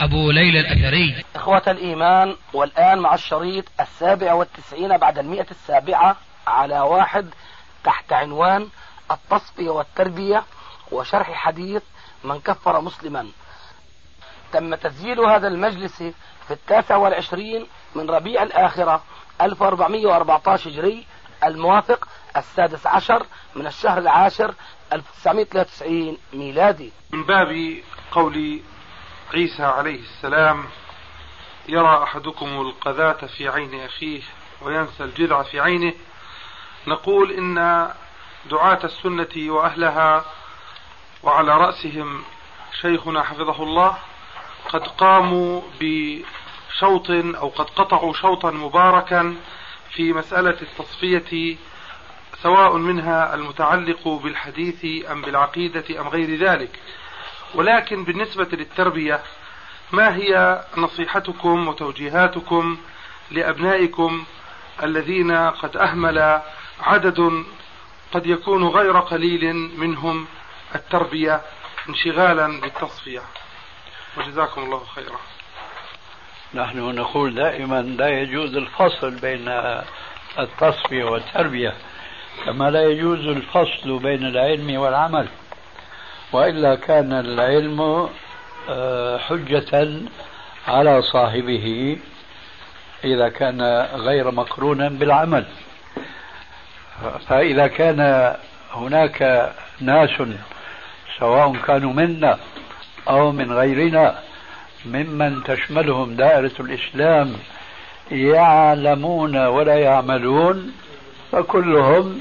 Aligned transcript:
أبو 0.00 0.30
ليلى 0.30 0.60
الأثري. 0.60 1.24
إخوة 1.36 1.62
الإيمان 1.66 2.36
والآن 2.52 2.98
مع 2.98 3.14
الشريط 3.14 3.64
السابع 3.80 4.32
والتسعين 4.34 4.96
بعد 4.98 5.18
المئة 5.18 5.46
السابعة 5.50 6.16
على 6.46 6.80
واحد 6.80 7.34
تحت 7.84 8.12
عنوان 8.12 8.68
التصفية 9.10 9.70
والتربية 9.70 10.44
وشرح 10.92 11.32
حديث 11.32 11.82
من 12.24 12.40
كفر 12.40 12.80
مسلما. 12.80 13.28
تم 14.52 14.74
تسجيل 14.74 15.20
هذا 15.20 15.48
المجلس 15.48 15.96
في 16.46 16.50
التاسع 16.50 16.96
والعشرين 16.96 17.66
من 17.94 18.10
ربيع 18.10 18.42
الآخرة 18.42 19.02
1414 19.40 20.70
هجري 20.70 21.06
الموافق 21.44 22.08
السادس 22.36 22.86
عشر 22.86 23.26
من 23.54 23.66
الشهر 23.66 23.98
العاشر 23.98 24.54
1993 24.92 26.18
ميلادي. 26.32 26.92
من 27.12 27.24
باب 27.24 27.76
قول 28.10 28.60
عيسى 29.34 29.62
عليه 29.62 30.00
السلام 30.00 30.64
يرى 31.68 32.02
أحدكم 32.02 32.60
القذاة 32.60 33.26
في 33.26 33.48
عين 33.48 33.80
أخيه 33.80 34.22
وينسى 34.62 35.04
الجذع 35.04 35.42
في 35.42 35.60
عينه. 35.60 35.92
نقول 36.86 37.32
إن 37.32 37.88
دعاة 38.50 38.78
السنة 38.84 39.52
وأهلها 39.52 40.24
وعلى 41.22 41.56
رأسهم 41.56 42.22
شيخنا 42.80 43.22
حفظه 43.22 43.62
الله 43.62 43.96
قد 44.68 44.86
قاموا 44.86 45.62
بشوط 45.80 47.10
أو 47.10 47.48
قد 47.48 47.70
قطعوا 47.70 48.12
شوطا 48.12 48.50
مباركا 48.50 49.36
في 49.90 50.12
مسألة 50.12 50.56
التصفية 50.62 51.56
سواء 52.42 52.76
منها 52.76 53.34
المتعلق 53.34 54.08
بالحديث 54.08 55.10
أم 55.10 55.22
بالعقيدة 55.22 56.00
أم 56.00 56.08
غير 56.08 56.48
ذلك. 56.48 56.80
ولكن 57.56 58.04
بالنسبة 58.04 58.48
للتربية 58.52 59.20
ما 59.92 60.16
هي 60.16 60.64
نصيحتكم 60.76 61.68
وتوجيهاتكم 61.68 62.78
لأبنائكم 63.30 64.24
الذين 64.82 65.32
قد 65.32 65.76
أهمل 65.76 66.40
عدد 66.80 67.44
قد 68.12 68.26
يكون 68.26 68.64
غير 68.68 68.98
قليل 68.98 69.54
منهم 69.54 70.26
التربية 70.74 71.40
انشغالا 71.88 72.60
بالتصفية؟ 72.60 73.22
وجزاكم 74.16 74.62
الله 74.62 74.84
خيرا. 74.84 75.18
نحن 76.54 76.78
نقول 76.78 77.34
دائما 77.34 77.82
لا 77.82 78.08
يجوز 78.08 78.56
الفصل 78.56 79.10
بين 79.10 79.48
التصفية 80.38 81.04
والتربية 81.04 81.74
كما 82.44 82.70
لا 82.70 82.82
يجوز 82.82 83.26
الفصل 83.26 83.98
بين 83.98 84.26
العلم 84.26 84.76
والعمل. 84.76 85.28
وإلا 86.32 86.74
كان 86.74 87.12
العلم 87.12 88.08
آه، 88.68 89.18
حجة 89.18 89.88
على 90.68 91.02
صاحبه 91.02 91.98
إذا 93.04 93.28
كان 93.28 93.62
غير 93.94 94.30
مقرونا 94.30 94.88
بالعمل. 94.88 95.46
فإذا 97.28 97.66
كان 97.66 98.34
هناك 98.72 99.52
ناس 99.80 100.10
سواء 101.18 101.56
كانوا 101.66 101.92
منا 101.92 102.38
أو 103.08 103.32
من 103.32 103.52
غيرنا 103.52 104.18
ممن 104.86 105.42
تشملهم 105.44 106.14
دائرة 106.14 106.52
الإسلام 106.60 107.32
يعلمون 108.10 109.46
ولا 109.46 109.74
يعملون 109.74 110.72
فكلهم 111.32 112.20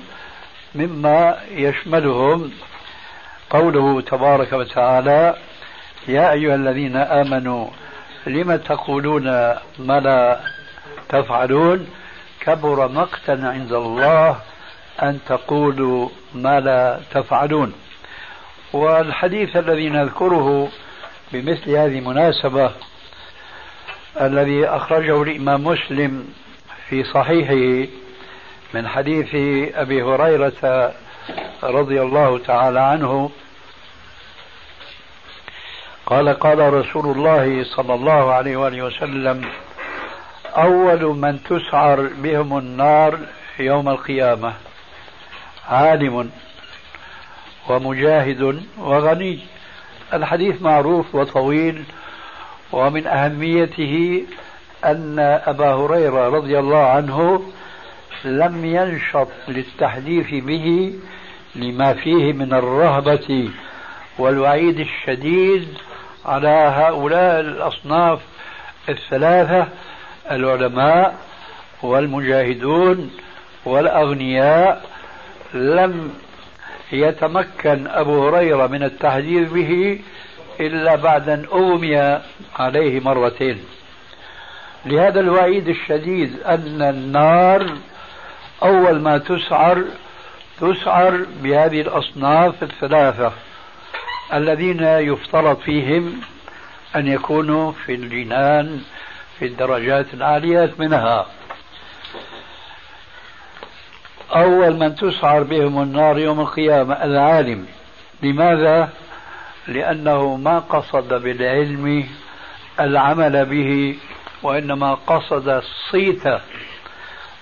مما 0.76 1.38
يشملهم 1.52 2.52
قوله 3.50 4.02
تبارك 4.02 4.54
وتعالى 4.54 5.36
يا 6.08 6.32
أيها 6.32 6.56
الذين 6.56 6.96
آمنوا 6.96 7.68
لم 8.28 8.56
تقولون 8.56 9.26
ما 9.80 10.00
لا 10.00 10.40
تفعلون؟ 11.10 11.88
كبر 12.40 12.88
مقتا 12.88 13.32
عند 13.32 13.74
الله 13.74 14.40
أن 15.04 15.20
تقولوا 15.28 16.10
ما 16.34 16.60
لا 16.60 17.00
تفعلون. 17.12 17.74
والحديث 18.74 19.58
الذي 19.58 19.90
نذكره 19.90 20.70
بمثل 21.34 21.70
هذه 21.70 22.00
المناسبة 22.00 22.72
الذي 24.22 24.68
أخرجه 24.68 25.24
الإمام 25.24 25.64
مسلم 25.64 26.28
في 26.90 27.04
صحيحه 27.04 27.90
من 28.74 28.88
حديث 28.88 29.36
أبي 29.76 30.04
هريرة 30.04 30.94
رضي 31.64 32.02
الله 32.02 32.38
تعالى 32.38 32.80
عنه 32.80 33.30
قال 36.06 36.30
قال 36.30 36.74
رسول 36.74 37.06
الله 37.18 37.64
صلى 37.64 37.94
الله 37.94 38.34
عليه 38.34 38.58
وآله 38.58 38.82
وسلم 38.84 39.46
أول 40.58 41.04
من 41.06 41.44
تسعر 41.44 42.10
بهم 42.18 42.58
النار 42.58 43.20
يوم 43.60 43.90
القيامة 43.90 44.54
عالم 45.70 46.32
ومجاهد 47.70 48.64
وغني 48.78 49.40
الحديث 50.14 50.62
معروف 50.62 51.16
وطويل 51.16 51.84
ومن 52.72 53.08
أهميته 53.08 54.26
أن 54.86 55.20
أبا 55.46 55.74
هريرة 55.74 56.30
رضي 56.30 56.60
الله 56.60 56.86
عنه 56.88 57.42
لم 58.26 58.66
ينشط 58.66 59.28
للتحديث 59.48 60.44
به 60.44 60.94
لما 61.56 61.94
فيه 61.94 62.34
من 62.34 62.54
الرهبة 62.54 63.50
والوعيد 64.18 64.80
الشديد 64.80 65.68
على 66.26 66.74
هؤلاء 66.76 67.40
الأصناف 67.40 68.20
الثلاثة 68.90 69.68
العلماء 70.32 71.16
والمجاهدون 71.84 73.12
والأغنياء. 73.66 74.90
لم 75.54 76.14
يتمكن 76.92 77.88
أبو 77.88 78.28
هريرة 78.28 78.68
من 78.68 78.84
التحديث 78.84 79.52
به 79.52 80.00
إلا 80.60 80.96
بعد 80.96 81.30
أن 81.30 81.46
أغمي 81.54 82.20
عليه 82.56 83.00
مرتين. 83.00 83.60
لهذا 84.86 85.20
الوعيد 85.20 85.68
الشديد 85.68 86.40
أن 86.46 86.82
النار 86.82 87.78
أول 88.64 89.02
ما 89.02 89.18
تسعر 89.18 89.84
تسعر 90.62 91.26
بهذه 91.44 91.82
الأصناف 91.82 92.64
الثلاثة 92.64 93.32
الذين 94.34 94.84
يفترض 94.84 95.58
فيهم 95.60 96.22
أن 96.96 97.08
يكونوا 97.08 97.72
في 97.72 97.96
الجنان 97.96 98.82
في 99.40 99.46
الدرجات 99.46 100.14
العاليات 100.14 100.80
منها 100.80 101.26
أول 104.36 104.76
من 104.76 104.96
تسعر 104.96 105.44
بهم 105.44 105.82
النار 105.82 106.20
يوم 106.20 106.40
القيامة 106.40 107.04
العالم 107.04 107.66
لماذا؟ 108.24 108.90
لأنه 109.68 110.36
ما 110.36 110.60
قصد 110.60 111.14
بالعلم 111.14 112.08
العمل 112.80 113.46
به 113.46 113.96
وإنما 114.44 114.94
قصد 114.94 115.50
الصيت 115.50 116.24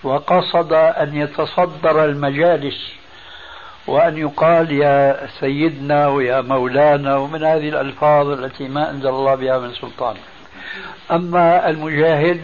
وقصد 0.03 0.73
أن 0.73 1.15
يتصدر 1.15 2.05
المجالس 2.05 2.93
وأن 3.87 4.17
يقال 4.17 4.71
يا 4.71 5.27
سيدنا 5.39 6.07
ويا 6.07 6.41
مولانا 6.41 7.17
ومن 7.17 7.43
هذه 7.43 7.69
الألفاظ 7.69 8.27
التي 8.27 8.67
ما 8.67 8.89
أنزل 8.89 9.09
الله 9.09 9.35
بها 9.35 9.57
من 9.59 9.73
سلطان. 9.73 10.15
أما 11.11 11.69
المجاهد 11.69 12.41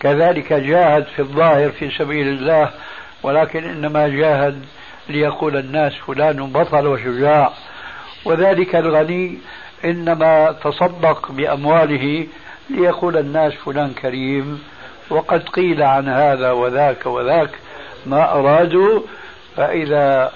كذلك 0.00 0.52
جاهد 0.52 1.04
في 1.04 1.18
الظاهر 1.18 1.70
في 1.70 1.90
سبيل 1.90 2.28
الله 2.28 2.70
ولكن 3.22 3.64
إنما 3.64 4.08
جاهد 4.08 4.64
ليقول 5.08 5.56
الناس 5.56 5.92
فلان 6.06 6.52
بطل 6.52 6.86
وشجاع. 6.86 7.52
وذلك 8.24 8.76
الغني 8.76 9.38
إنما 9.84 10.52
تصدق 10.64 11.32
بأمواله 11.32 12.26
ليقول 12.70 13.16
الناس 13.16 13.52
فلان 13.52 13.92
كريم. 14.02 14.62
وقد 15.10 15.48
قيل 15.48 15.82
عن 15.82 16.08
هذا 16.08 16.50
وذاك 16.50 17.06
وذاك 17.06 17.50
ما 18.06 18.32
أرادوا 18.32 19.00
فإذا 19.56 20.32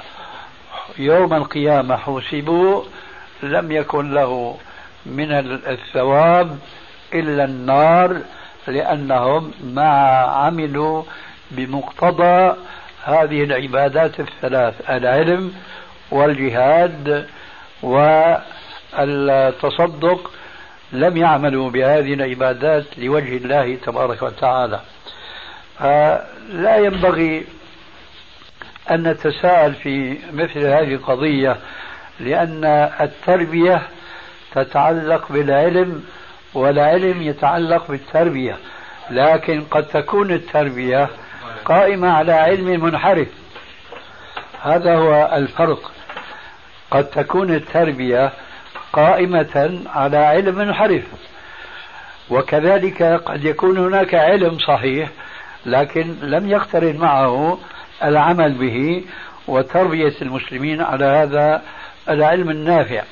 يوم 0.99 1.35
القيامة 1.35 1.97
حوسبوا 1.97 2.83
لم 3.43 3.73
يكن 3.73 4.15
له 4.15 4.57
من 5.07 5.33
الثواب 5.67 6.59
إلا 7.15 7.45
النار 7.45 8.21
لأنهم 8.67 9.53
ما 9.65 9.91
عملوا 10.19 11.03
بمقتضى 11.51 12.57
هذه 13.05 13.45
العبادات 13.45 14.21
الثلاث 14.21 14.91
العلم 14.91 15.55
والجهاد 16.11 17.27
والتصدق 18.93 20.31
لم 20.93 21.17
يعملوا 21.17 21.71
بهذه 21.71 22.15
العبادات 22.15 22.85
لوجه 22.99 23.37
الله 23.37 23.75
تبارك 23.75 24.23
وتعالى. 24.23 24.81
لا 26.49 26.77
ينبغي 26.77 27.47
أن 28.91 29.09
نتساءل 29.09 29.75
في 29.75 30.19
مثل 30.33 30.59
هذه 30.59 30.95
القضية 30.95 31.57
لأن 32.21 32.65
التربية 33.01 33.83
تتعلق 34.55 35.33
بالعلم 35.33 36.05
والعلم 36.55 37.23
يتعلق 37.23 37.91
بالتربية. 37.91 38.57
لكن 39.11 39.65
قد 39.71 39.87
تكون 39.87 40.31
التربية 40.31 41.09
قائمة 41.65 42.11
على 42.11 42.33
علم 42.33 42.85
منحرف. 42.85 43.29
هذا 44.63 44.97
هو 44.97 45.31
الفرق. 45.33 45.93
قد 46.91 47.05
تكون 47.05 47.55
التربية 47.55 48.33
قائمة 48.93 49.83
على 49.87 50.17
علم 50.17 50.55
منحرف 50.55 51.03
وكذلك 52.31 53.03
قد 53.03 53.45
يكون 53.45 53.79
هناك 53.79 54.15
علم 54.15 54.59
صحيح 54.59 55.09
لكن 55.67 56.15
لم 56.23 56.49
يقترن 56.49 56.97
معه 56.97 57.59
العمل 58.05 58.53
به 58.53 59.05
وتربية 59.49 60.15
المسلمين 60.23 60.83
على 60.83 61.05
هذا 61.05 61.63
العلم 62.09 62.51
النافع. 62.51 63.03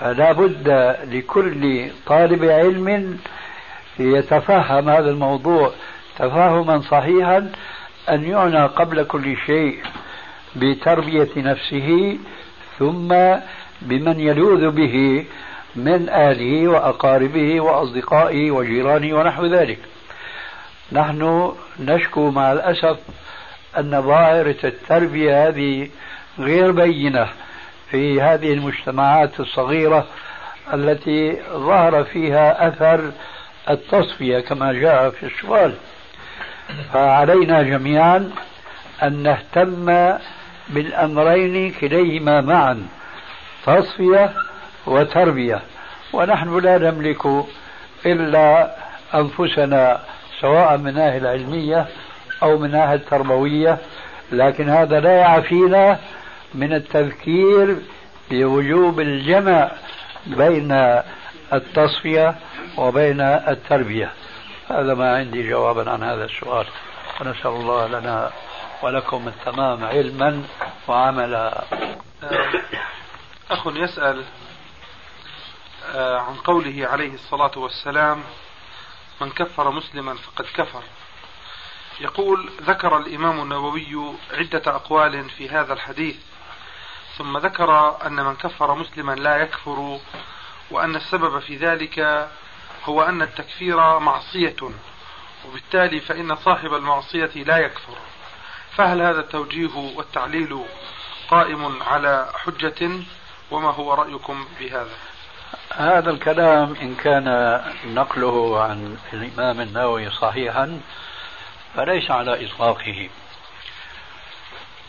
فلا 0.00 0.32
بد 0.32 0.96
لكل 1.12 1.90
طالب 2.06 2.44
علم 2.44 3.18
يتفهم 3.98 4.88
هذا 4.88 5.10
الموضوع 5.10 5.72
تفاهما 6.18 6.80
صحيحا 6.80 7.52
أن 8.10 8.24
يعنى 8.24 8.66
قبل 8.66 9.02
كل 9.02 9.36
شيء 9.46 9.78
بتربية 10.56 11.28
نفسه 11.36 12.18
ثم 12.78 13.14
بمن 13.82 14.20
يلوذ 14.20 14.70
به 14.70 15.24
من 15.76 16.08
أهله 16.08 16.68
وأقاربه 16.68 17.60
وأصدقائه 17.60 18.50
وجيرانه 18.50 19.18
ونحو 19.18 19.46
ذلك. 19.46 19.78
نحن 20.92 21.52
نشكو 21.80 22.30
مع 22.30 22.52
الأسف 22.52 22.98
أن 23.78 24.02
ظاهرة 24.02 24.56
التربية 24.64 25.48
هذه 25.48 25.88
غير 26.38 26.70
بينة 26.70 27.28
في 27.90 28.20
هذه 28.20 28.52
المجتمعات 28.52 29.40
الصغيرة 29.40 30.06
التي 30.74 31.36
ظهر 31.52 32.04
فيها 32.04 32.68
أثر 32.68 33.10
التصفية 33.70 34.40
كما 34.40 34.72
جاء 34.72 35.10
في 35.10 35.26
السؤال. 35.26 35.74
فعلينا 36.92 37.62
جميعا 37.62 38.30
أن 39.02 39.22
نهتم 39.22 40.16
بالأمرين 40.68 41.72
كليهما 41.72 42.40
معا. 42.40 42.88
تصفية 43.66 44.32
وتربية. 44.86 45.60
ونحن 46.12 46.58
لا 46.58 46.78
نملك 46.78 47.26
إلا 48.06 48.76
أنفسنا 49.14 50.00
سواء 50.40 50.76
من 50.76 50.94
ناحية 50.94 51.18
العلمية 51.18 51.86
أو 52.42 52.58
من 52.58 52.70
ناحية 52.70 52.94
التربوية. 52.94 53.78
لكن 54.32 54.68
هذا 54.68 55.00
لا 55.00 55.12
يعفينا 55.12 55.98
من 56.54 56.72
التذكير 56.72 57.76
بوجوب 58.30 59.00
الجمع 59.00 59.70
بين 60.26 61.00
التصفية 61.52 62.34
وبين 62.76 63.20
التربية. 63.20 64.10
هذا 64.70 64.94
ما 64.94 65.16
عندي 65.16 65.50
جوابا 65.50 65.90
عن 65.90 66.02
هذا 66.02 66.24
السؤال. 66.24 66.66
ونسأل 67.20 67.50
الله 67.50 67.86
لنا 67.86 68.30
ولكم 68.82 69.28
التمام 69.28 69.84
علما 69.84 70.42
وعملا. 70.88 71.64
أخ 73.50 73.66
يسأل 73.66 74.24
آه، 75.84 76.18
عن 76.18 76.34
قوله 76.34 76.86
عليه 76.86 77.14
الصلاة 77.14 77.58
والسلام 77.58 78.24
من 79.20 79.30
كفر 79.30 79.70
مسلما 79.70 80.14
فقد 80.14 80.46
كفر. 80.54 80.82
يقول 82.00 82.50
ذكر 82.62 82.98
الإمام 82.98 83.40
النووي 83.40 84.14
عدة 84.32 84.62
أقوال 84.66 85.30
في 85.30 85.48
هذا 85.48 85.72
الحديث 85.72 86.16
ثم 87.18 87.38
ذكر 87.38 87.96
أن 88.06 88.24
من 88.24 88.36
كفر 88.36 88.74
مسلما 88.74 89.12
لا 89.12 89.36
يكفر 89.36 90.00
وأن 90.70 90.96
السبب 90.96 91.38
في 91.38 91.56
ذلك 91.56 92.28
هو 92.84 93.02
أن 93.02 93.22
التكفير 93.22 93.98
معصية 93.98 94.56
وبالتالي 95.48 96.00
فإن 96.00 96.36
صاحب 96.36 96.74
المعصية 96.74 97.30
لا 97.34 97.58
يكفر. 97.58 97.98
فهل 98.76 99.02
هذا 99.02 99.20
التوجيه 99.20 99.74
والتعليل 99.96 100.64
قائم 101.28 101.82
على 101.82 102.32
حجة 102.34 103.02
وما 103.50 103.70
هو 103.70 103.94
رأيكم 103.94 104.44
بهذا؟ 104.60 104.94
هذا 105.76 106.10
الكلام 106.10 106.76
إن 106.82 106.94
كان 106.94 107.60
نقله 107.86 108.62
عن 108.62 108.96
الإمام 109.12 109.60
النووي 109.60 110.10
صحيحا 110.10 110.80
فليس 111.76 112.10
على 112.10 112.46
إطلاقه. 112.46 113.08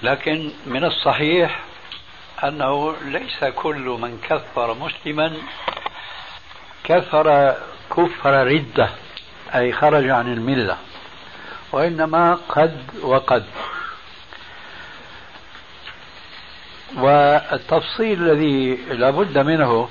لكن 0.04 0.52
من 0.66 0.86
الصحيح 0.86 1.60
أنه 2.44 2.96
ليس 3.02 3.44
كل 3.44 3.98
من 4.02 4.20
كفر 4.30 4.74
مسلما 4.74 5.34
كفر 6.84 7.56
كفر 7.98 8.48
ردة 8.48 8.90
أي 9.56 9.74
خرج 9.74 10.10
عن 10.10 10.34
الملة 10.34 10.78
وإنما 11.72 12.38
قد 12.50 12.84
وقد. 13.02 13.46
والتفصيل 16.98 18.22
الذي 18.24 18.76
لابد 18.76 19.38
منه 19.38 19.90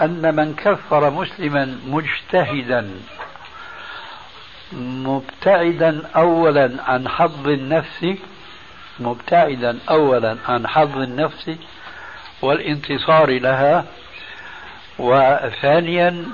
أن 0.00 0.36
من 0.36 0.54
كفر 0.54 1.10
مسلما 1.10 1.78
مجتهدا 1.86 2.90
مبتعدا 4.72 6.02
أولا 6.16 6.76
عن 6.86 7.08
حظ 7.08 7.48
النفس 7.48 8.06
مبتعدا 9.00 9.78
أولا 9.90 10.36
عن 10.48 10.66
حظ 10.66 10.98
النفس 10.98 11.50
والانتصار 12.42 13.30
لها 13.30 13.84
وثانيا 14.98 16.24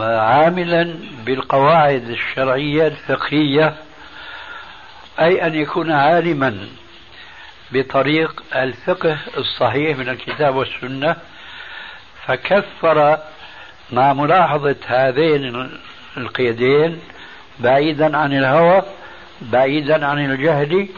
عاملا 0.00 0.94
بالقواعد 1.26 2.08
الشرعية 2.08 2.86
الفقهية 2.86 3.74
أي 5.20 5.46
أن 5.46 5.54
يكون 5.54 5.92
عالما 5.92 6.68
بطريق 7.72 8.42
الفقه 8.54 9.18
الصحيح 9.36 9.98
من 9.98 10.08
الكتاب 10.08 10.56
والسنة 10.56 11.16
فكفر 12.26 13.18
مع 13.92 14.12
ملاحظة 14.12 14.76
هذين 14.86 15.70
القيدين 16.16 17.00
بعيدا 17.60 18.16
عن 18.16 18.32
الهوى 18.32 18.82
بعيدا 19.40 20.06
عن 20.06 20.24
الجهل 20.30 20.88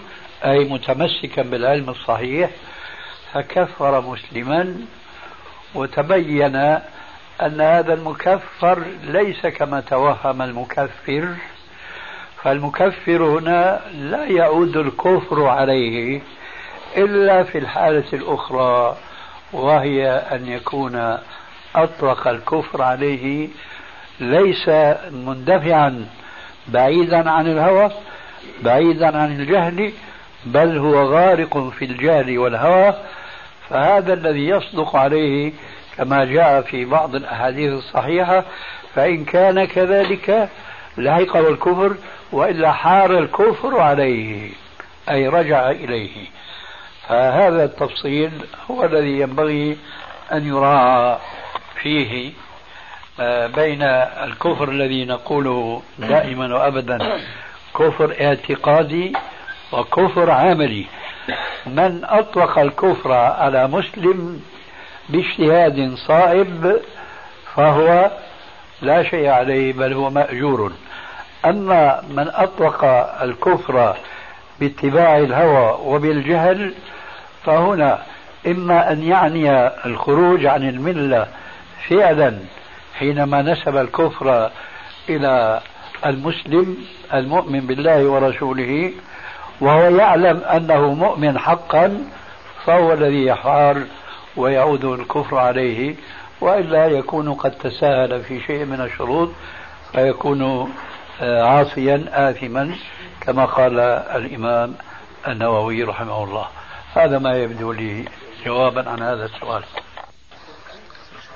أي 0.44 0.58
متمسكا 0.64 1.42
بالعلم 1.42 1.90
الصحيح 1.90 2.50
فكفر 3.32 4.00
مسلما 4.00 4.76
وتبين 5.74 6.56
أن 7.42 7.60
هذا 7.60 7.94
المكفر 7.94 8.84
ليس 9.04 9.46
كما 9.46 9.80
توهم 9.80 10.42
المكفر 10.42 11.28
فالمكفر 12.42 13.24
هنا 13.24 13.80
لا 13.94 14.24
يعود 14.24 14.76
الكفر 14.76 15.46
عليه. 15.46 16.20
إلا 16.96 17.42
في 17.42 17.58
الحالة 17.58 18.04
الأخرى 18.12 18.96
وهي 19.52 20.08
أن 20.08 20.46
يكون 20.46 21.18
أطلق 21.76 22.28
الكفر 22.28 22.82
عليه 22.82 23.48
ليس 24.20 24.68
مندفعا 25.10 26.06
بعيدا 26.68 27.30
عن 27.30 27.46
الهوى 27.46 27.90
بعيدا 28.62 29.18
عن 29.18 29.40
الجهل 29.40 29.92
بل 30.44 30.78
هو 30.78 31.02
غارق 31.04 31.68
في 31.78 31.84
الجهل 31.84 32.38
والهوى. 32.38 32.94
فهذا 33.70 34.12
الذي 34.12 34.48
يصدق 34.48 34.96
عليه 34.96 35.52
كما 35.96 36.24
جاء 36.24 36.62
في 36.62 36.84
بعض 36.84 37.14
الأحاديث 37.14 37.72
الصحيحة 37.72 38.44
فإن 38.94 39.24
كان 39.24 39.64
كذلك 39.64 40.48
لحقه 40.98 41.48
الكفر 41.48 41.94
وإلا 42.32 42.72
حار 42.72 43.18
الكفر 43.18 43.80
عليه 43.80 44.50
أي 45.10 45.28
رجع 45.28 45.70
إليه. 45.70 46.26
فهذا 47.10 47.64
التفصيل 47.64 48.30
هو 48.70 48.84
الذي 48.84 49.20
ينبغي 49.20 49.76
أن 50.32 50.46
يراعى 50.46 51.18
فيه 51.82 52.32
آه، 53.20 53.46
بين 53.46 53.82
الكفر 54.24 54.68
الذي 54.68 55.04
نقوله 55.04 55.82
دائما 55.98 56.54
وابدا 56.54 56.98
كفر 57.78 58.16
اعتقادي 58.20 59.12
وكفر 59.72 60.30
عملي. 60.30 60.86
من 61.66 62.04
أطلق 62.04 62.58
الكفر 62.58 63.12
على 63.12 63.66
مسلم 63.66 64.42
باجتهاد 65.08 65.94
صائب 66.06 66.80
فهو 67.54 68.10
لا 68.82 69.02
شيء 69.02 69.28
عليه 69.28 69.72
بل 69.72 69.92
هو 69.92 70.10
مأجور. 70.10 70.72
أما 71.44 72.02
من 72.10 72.30
أطلق 72.34 72.84
الكفر 73.22 73.96
باتباع 74.60 75.18
الهوى 75.18 75.78
وبالجهل 75.84 76.74
فهنا 77.44 78.02
إما 78.46 78.92
أن 78.92 79.02
يعني 79.02 79.68
الخروج 79.86 80.46
عن 80.46 80.68
الملة 80.68 81.26
فعلا 81.88 82.38
حينما 82.98 83.42
نسب 83.42 83.76
الكفر 83.76 84.50
إلى 85.08 85.60
المسلم 86.06 86.76
المؤمن 87.14 87.60
بالله 87.60 88.04
ورسوله 88.04 88.92
وهو 89.60 89.96
يعلم 89.96 90.36
أنه 90.36 90.94
مؤمن 90.94 91.38
حقا 91.38 91.98
فهو 92.66 92.92
الذي 92.92 93.26
يحار 93.26 93.82
ويعود 94.36 94.84
الكفر 94.84 95.38
عليه 95.38 95.94
وإلا 96.40 96.86
يكون 96.86 97.34
قد 97.34 97.50
تساهل 97.50 98.22
في 98.22 98.40
شيء 98.40 98.64
من 98.64 98.80
الشروط 98.80 99.30
فيكون 99.92 100.72
آه، 101.22 101.42
عاصيا 101.42 102.04
آثما 102.12 102.74
كما 103.20 103.44
قال 103.44 103.80
الإمام 104.14 104.74
النووي 105.28 105.82
رحمه 105.82 106.24
الله. 106.24 106.46
هذا 106.94 107.18
ما 107.18 107.36
يبدو 107.36 107.72
لي 107.72 108.08
جوابا 108.44 108.90
عن 108.90 109.02
هذا 109.02 109.24
السؤال. 109.24 109.64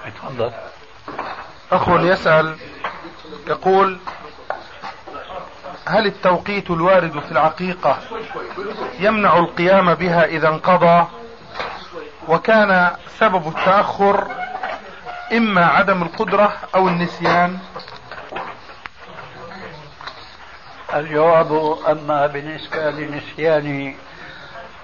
تفضل. 0.07 0.53
أخ 1.73 1.89
يسأل 1.89 2.57
يقول 3.47 3.99
هل 5.87 6.07
التوقيت 6.07 6.71
الوارد 6.71 7.19
في 7.19 7.33
العقيقة 7.33 7.99
يمنع 9.01 9.39
القيام 9.39 9.95
بها 9.95 10.25
إذا 10.25 10.49
انقضى؟ 10.49 11.07
وكان 12.29 12.91
سبب 13.19 13.49
التأخر 13.49 14.27
إما 15.33 15.67
عدم 15.67 16.03
القدرة 16.03 16.53
أو 16.75 16.89
النسيان؟ 16.89 17.59
الجواب 20.95 21.79
أما 21.89 22.27
بالنسبة 22.27 22.91
لنسيان 22.91 23.95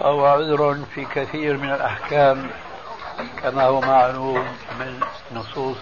فهو 0.01 0.27
عذر 0.27 0.79
في 0.95 1.05
كثير 1.05 1.57
من 1.57 1.73
الأحكام 1.73 2.51
كما 3.43 3.65
هو 3.65 3.81
معلوم 3.81 4.45
من 4.81 5.01
نصوص 5.33 5.77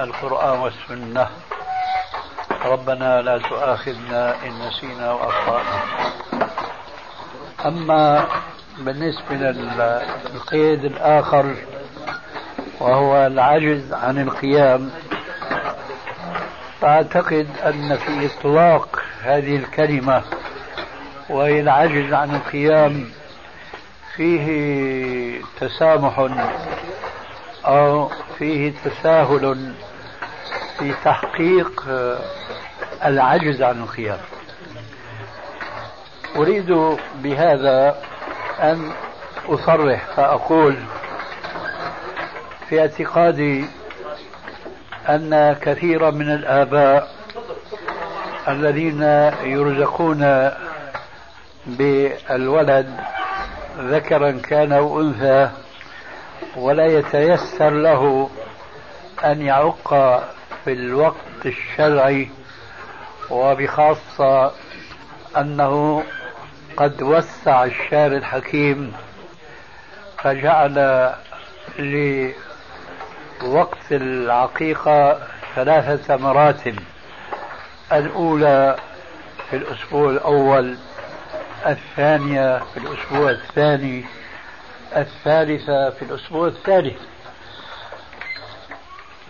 القرآن 0.00 0.58
والسنة. 0.58 1.28
ربنا 2.64 3.22
لا 3.22 3.38
تؤاخذنا 3.38 4.34
إن 4.46 4.68
نسينا 4.68 5.12
وأخطأنا 5.12 5.82
أما 7.66 8.26
بالنسبة 8.78 9.34
للقيد 9.36 10.84
الآخر 10.84 11.54
وهو 12.80 13.26
العجز 13.26 13.92
عن 13.92 14.18
القيام 14.22 14.90
فأعتقد 16.80 17.46
أن 17.64 17.96
في 17.96 18.26
إطلاق 18.26 19.02
هذه 19.22 19.56
الكلمة 19.56 20.22
وهي 21.28 21.60
العجز 21.60 22.12
عن 22.12 22.34
القيام 22.34 23.10
فيه 24.16 25.40
تسامح 25.60 26.26
أو 27.66 28.10
فيه 28.38 28.72
تساهل 28.84 29.72
في 30.78 30.94
تحقيق 31.04 31.84
العجز 33.04 33.62
عن 33.62 33.82
القيام. 33.82 34.18
أريد 36.36 36.96
بهذا 37.14 37.96
أن 38.60 38.90
أصرح 39.48 40.06
فأقول 40.16 40.76
في 42.68 42.80
اعتقادي 42.80 43.64
أن 45.08 45.56
كثيرا 45.62 46.10
من 46.10 46.30
الآباء 46.30 47.10
الذين 48.48 49.02
يرزقون 49.42 50.50
بالولد 51.66 53.00
ذكرا 53.78 54.30
كان 54.30 54.72
أو 54.72 55.00
أنثى 55.00 55.50
ولا 56.56 56.86
يتيسر 56.86 57.70
له 57.70 58.30
أن 59.24 59.42
يعق 59.42 59.88
في 60.64 60.72
الوقت 60.72 61.46
الشرعي 61.46 62.28
وبخاصة 63.30 64.52
أنه 65.36 66.04
قد 66.76 67.02
وسع 67.02 67.64
الشارع 67.64 68.16
الحكيم 68.16 68.92
فجعل 70.18 71.12
لوقت 73.42 73.92
العقيقة 73.92 75.18
ثلاثة 75.54 76.16
مراتب 76.16 76.78
الأولى 77.92 78.76
في 79.50 79.56
الأسبوع 79.56 80.10
الأول 80.10 80.76
الثانية 81.66 82.58
في 82.58 82.76
الأسبوع 82.76 83.30
الثاني 83.30 84.04
الثالثة 84.96 85.90
في 85.90 86.02
الأسبوع 86.02 86.46
الثالث. 86.46 86.96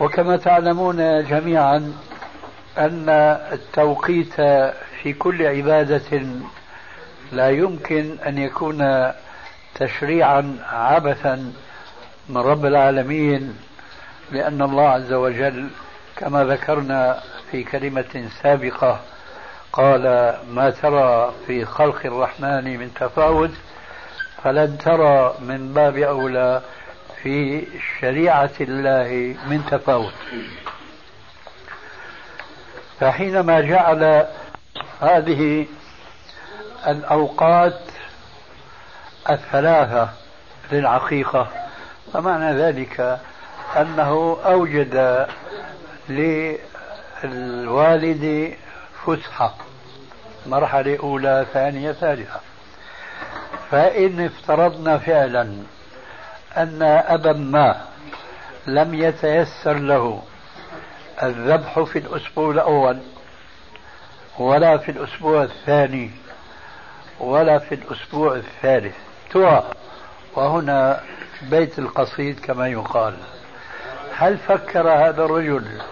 وكما 0.01 0.37
تعلمون 0.37 1.25
جميعا 1.25 1.93
أن 2.79 3.09
التوقيت 3.53 4.35
في 5.03 5.13
كل 5.19 5.47
عبادة 5.47 6.23
لا 7.33 7.51
يمكن 7.51 8.17
أن 8.27 8.39
يكون 8.39 9.13
تشريعا 9.75 10.57
عبثا 10.73 11.53
من 12.29 12.37
رب 12.37 12.67
العالمين 12.67 13.57
لأن 14.33 14.63
الله 14.63 14.89
عز 14.89 15.13
وجل 15.13 15.69
كما 16.17 16.45
ذكرنا 16.45 17.21
في 17.51 17.65
كلمة 17.65 18.29
سابقة 18.43 19.01
قال 19.79 20.35
ما 20.51 20.71
ترى 20.71 21.33
في 21.47 21.65
خلق 21.65 22.01
الرحمن 22.05 22.79
من 22.79 22.95
تفاوت 22.95 23.51
فلن 24.45 24.79
ترى 24.79 25.35
من 25.41 25.73
باب 25.75 25.97
أولى 25.97 26.63
في 27.23 27.67
شريعة 28.01 28.51
الله 28.61 29.37
من 29.47 29.67
تفاوت. 29.71 30.13
فحينما 33.01 33.61
جعل 33.61 34.27
هذه 35.01 35.67
الأوقات 36.87 37.81
الثلاثة 39.31 40.09
للعقيقة 40.73 41.49
فمعنى 42.13 42.53
ذلك 42.53 43.21
أنه 43.77 44.39
أوجد 44.45 45.27
للوالد 47.25 48.55
فسحة. 49.07 49.68
مرحلة 50.47 50.99
أولى 51.03 51.47
ثانية 51.53 51.93
ثالثة. 51.93 52.41
فإن 53.71 54.25
افترضنا 54.25 54.99
فعلا 54.99 55.43
أن 56.57 56.83
أبا 56.83 57.33
ما 57.33 57.81
لم 58.67 58.95
يتيسر 58.95 59.73
له 59.73 60.23
الذبح 61.23 61.81
في 61.81 61.99
الأسبوع 61.99 62.51
الأول 62.51 62.99
ولا 64.39 64.79
في 64.79 64.91
الأسبوع 64.91 65.43
الثاني 65.43 66.11
ولا 67.21 67.59
في 67.59 67.75
الأسبوع 67.75 68.35
الثالث. 68.35 68.97
ترى 69.31 69.71
وهنا 70.35 71.01
بيت 71.43 71.79
القصيد 71.79 72.41
كما 72.41 72.69
يقال. 72.69 73.15
هل 74.15 74.39
فكر 74.39 74.91
هذا 74.91 75.25
الرجل 75.25 75.83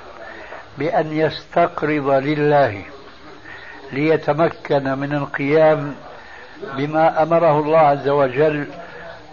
بأن 0.79 1.13
يستقرض 1.13 2.11
لله؟ 2.11 2.85
ليتمكن 3.93 4.99
من 4.99 5.15
القيام 5.15 5.95
بما 6.77 7.23
أمره 7.23 7.61
الله 7.61 7.79
عز 7.79 8.09
وجل 8.09 8.67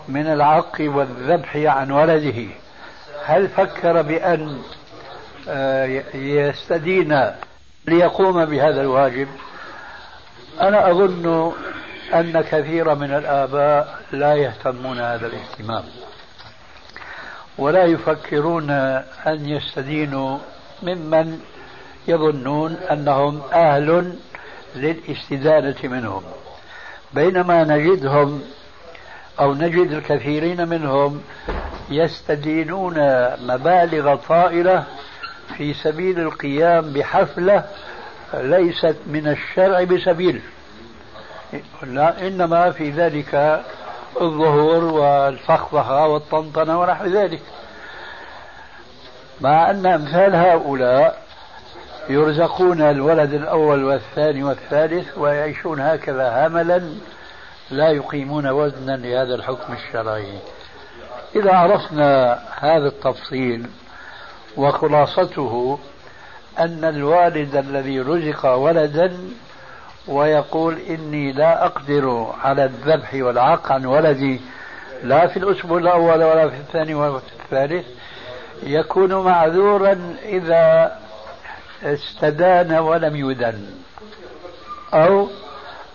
من 0.07 0.27
العق 0.27 0.75
والذبح 0.79 1.55
عن 1.55 1.91
ولده. 1.91 2.45
هل 3.25 3.47
فكر 3.47 4.01
بأن 4.01 4.61
آه، 5.49 5.85
يستدين 6.15 7.31
ليقوم 7.87 8.45
بهذا 8.45 8.81
الواجب؟ 8.81 9.27
أنا 10.61 10.91
أظن 10.91 11.53
أن 12.13 12.41
كثير 12.41 12.95
من 12.95 13.13
الآباء 13.13 13.99
لا 14.11 14.35
يهتمون 14.35 14.99
هذا 14.99 15.27
الاهتمام 15.27 15.83
ولا 17.57 17.83
يفكرون 17.83 18.69
أن 19.27 19.49
يستدينوا 19.49 20.37
ممن 20.83 21.39
يظنون 22.07 22.77
أنهم 22.91 23.41
أهل 23.53 24.13
للاستدانة 24.75 25.75
منهم. 25.83 26.23
بينما 27.13 27.63
نجدهم 27.63 28.41
أو 29.39 29.53
نجد 29.53 29.91
الكثيرين 29.91 30.67
منهم 30.67 31.21
يستدينون 31.89 32.93
مبالغ 33.47 34.15
طائلة 34.15 34.83
في 35.57 35.73
سبيل 35.73 36.19
القيام 36.19 36.93
بحفلة 36.93 37.63
ليست 38.33 38.95
من 39.07 39.27
الشرع 39.27 39.83
بسبيل. 39.83 40.41
لا 41.83 42.27
إنما 42.27 42.71
في 42.71 42.89
ذلك 42.89 43.63
الظهور 44.21 44.83
والفخفخة 44.83 46.07
والطنطنة 46.07 46.79
ونحو 46.79 47.05
ذلك. 47.05 47.41
مع 49.41 49.69
أن 49.69 49.85
أمثال 49.85 50.35
هؤلاء 50.35 51.22
يرزقون 52.09 52.81
الولد 52.81 53.33
الأول 53.33 53.83
والثاني 53.83 54.43
والثالث 54.43 55.17
ويعيشون 55.17 55.79
هكذا 55.79 56.47
هملا 56.47 56.81
لا 57.71 57.89
يقيمون 57.89 58.47
وزنا 58.47 58.97
لهذا 58.97 59.35
الحكم 59.35 59.73
الشرعي. 59.73 60.39
إذا 61.35 61.53
عرفنا 61.53 62.39
هذا 62.59 62.87
التفصيل 62.87 63.67
وخلاصته 64.57 65.79
أن 66.59 66.85
الوالد 66.85 67.55
الذي 67.55 67.99
رزق 67.99 68.45
ولدا 68.45 69.17
ويقول 70.07 70.77
إني 70.89 71.31
لا 71.31 71.65
أقدر 71.65 72.33
على 72.43 72.65
الذبح 72.65 73.13
والعاق 73.13 73.71
عن 73.71 73.85
ولدي 73.85 74.41
لا 75.03 75.27
في 75.27 75.37
الأسبوع 75.37 75.77
الأول 75.77 76.23
ولا 76.23 76.49
في 76.49 76.55
الثاني 76.55 76.93
ولا 76.93 77.19
في 77.19 77.25
الثالث 77.43 77.85
يكون 78.63 79.13
معذورا 79.13 80.15
إذا 80.25 80.91
استدان 81.83 82.73
ولم 82.73 83.15
يدن. 83.15 83.65
أو 84.93 85.27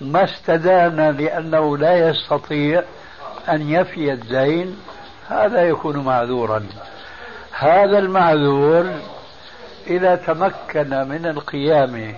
ما 0.00 0.24
استدان 0.24 1.16
لأنه 1.16 1.76
لا 1.78 2.08
يستطيع 2.08 2.82
أن 3.48 3.70
يفي 3.70 4.12
الدين 4.12 4.78
هذا 5.28 5.68
يكون 5.68 5.96
معذورا. 5.96 6.66
هذا 7.52 7.98
المعذور 7.98 8.90
إذا 9.86 10.14
تمكن 10.14 11.08
من 11.08 11.26
القيام 11.26 12.14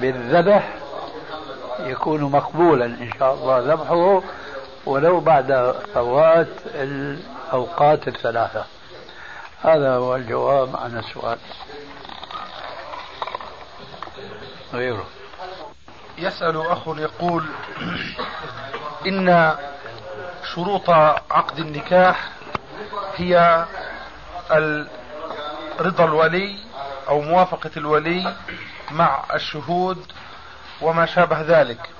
بالذبح 0.00 0.74
يكون 1.80 2.22
مقبولا 2.22 2.84
إن 2.84 3.10
شاء 3.18 3.34
الله 3.34 3.58
ذبحه 3.58 4.22
ولو 4.86 5.20
بعد 5.20 5.74
فوات 5.94 6.48
الأوقات 6.74 8.08
الثلاثة. 8.08 8.64
هذا 9.62 9.94
هو 9.94 10.16
الجواب 10.16 10.76
عن 10.76 10.98
السؤال. 10.98 11.38
غيره 14.72 15.06
يسأل 16.18 16.66
أخ 16.66 16.88
يقول 16.88 17.44
إن 19.08 19.56
شروط 20.54 20.90
عقد 21.30 21.58
النكاح 21.58 22.28
هي 23.16 23.64
رضا 25.80 26.04
الولي 26.04 26.56
أو 27.08 27.20
موافقة 27.20 27.70
الولي 27.76 28.34
مع 28.90 29.24
الشهود 29.34 30.12
وما 30.80 31.06
شابه 31.06 31.40
ذلك. 31.40 31.90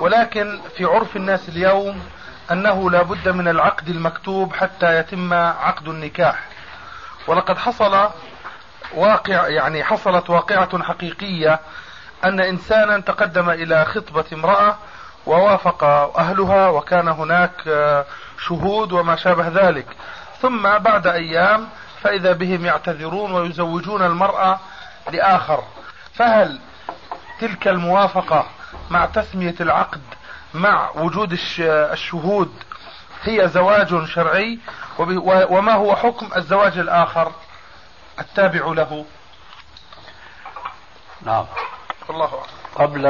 ولكن 0.00 0.60
في 0.76 0.84
عرف 0.84 1.16
الناس 1.16 1.48
اليوم 1.48 2.02
أنه 2.50 2.90
لا 2.90 3.02
بد 3.02 3.28
من 3.28 3.48
العقد 3.48 3.88
المكتوب 3.88 4.52
حتى 4.52 4.98
يتم 4.98 5.34
عقد 5.34 5.88
النكاح. 5.88 6.46
ولقد 7.26 7.58
حصل 7.58 8.10
واقع 8.94 9.48
يعني 9.48 9.84
حصلت 9.84 10.30
واقعة 10.30 10.82
حقيقية 10.82 11.60
أن 12.24 12.40
إنسانا 12.40 13.00
تقدم 13.00 13.50
إلى 13.50 13.84
خطبة 13.84 14.24
امرأة 14.32 14.76
ووافق 15.26 15.84
أهلها 16.18 16.68
وكان 16.68 17.08
هناك 17.08 17.52
شهود 18.38 18.92
وما 18.92 19.16
شابه 19.16 19.48
ذلك. 19.48 19.86
ثم 20.40 20.78
بعد 20.78 21.06
أيام 21.06 21.68
فإذا 22.02 22.32
بهم 22.32 22.66
يعتذرون 22.66 23.32
ويزوجون 23.32 24.02
المرأة 24.02 24.58
لآخر. 25.12 25.64
فهل 26.14 26.58
تلك 27.40 27.68
الموافقة 27.68 28.46
مع 28.90 29.06
تسمية 29.06 29.54
العقد 29.60 30.00
مع 30.54 30.90
وجود 30.94 31.38
الشهود 31.60 32.52
هي 33.22 33.48
زواج 33.48 34.04
شرعي؟ 34.04 34.58
وما 35.48 35.72
هو 35.72 35.96
حكم 35.96 36.28
الزواج 36.36 36.78
الآخر 36.78 37.32
التابع 38.18 38.66
له؟ 38.66 39.04
نعم. 41.22 41.44
الله 42.10 42.26
أعلم 42.26 42.44
قبل 42.74 43.06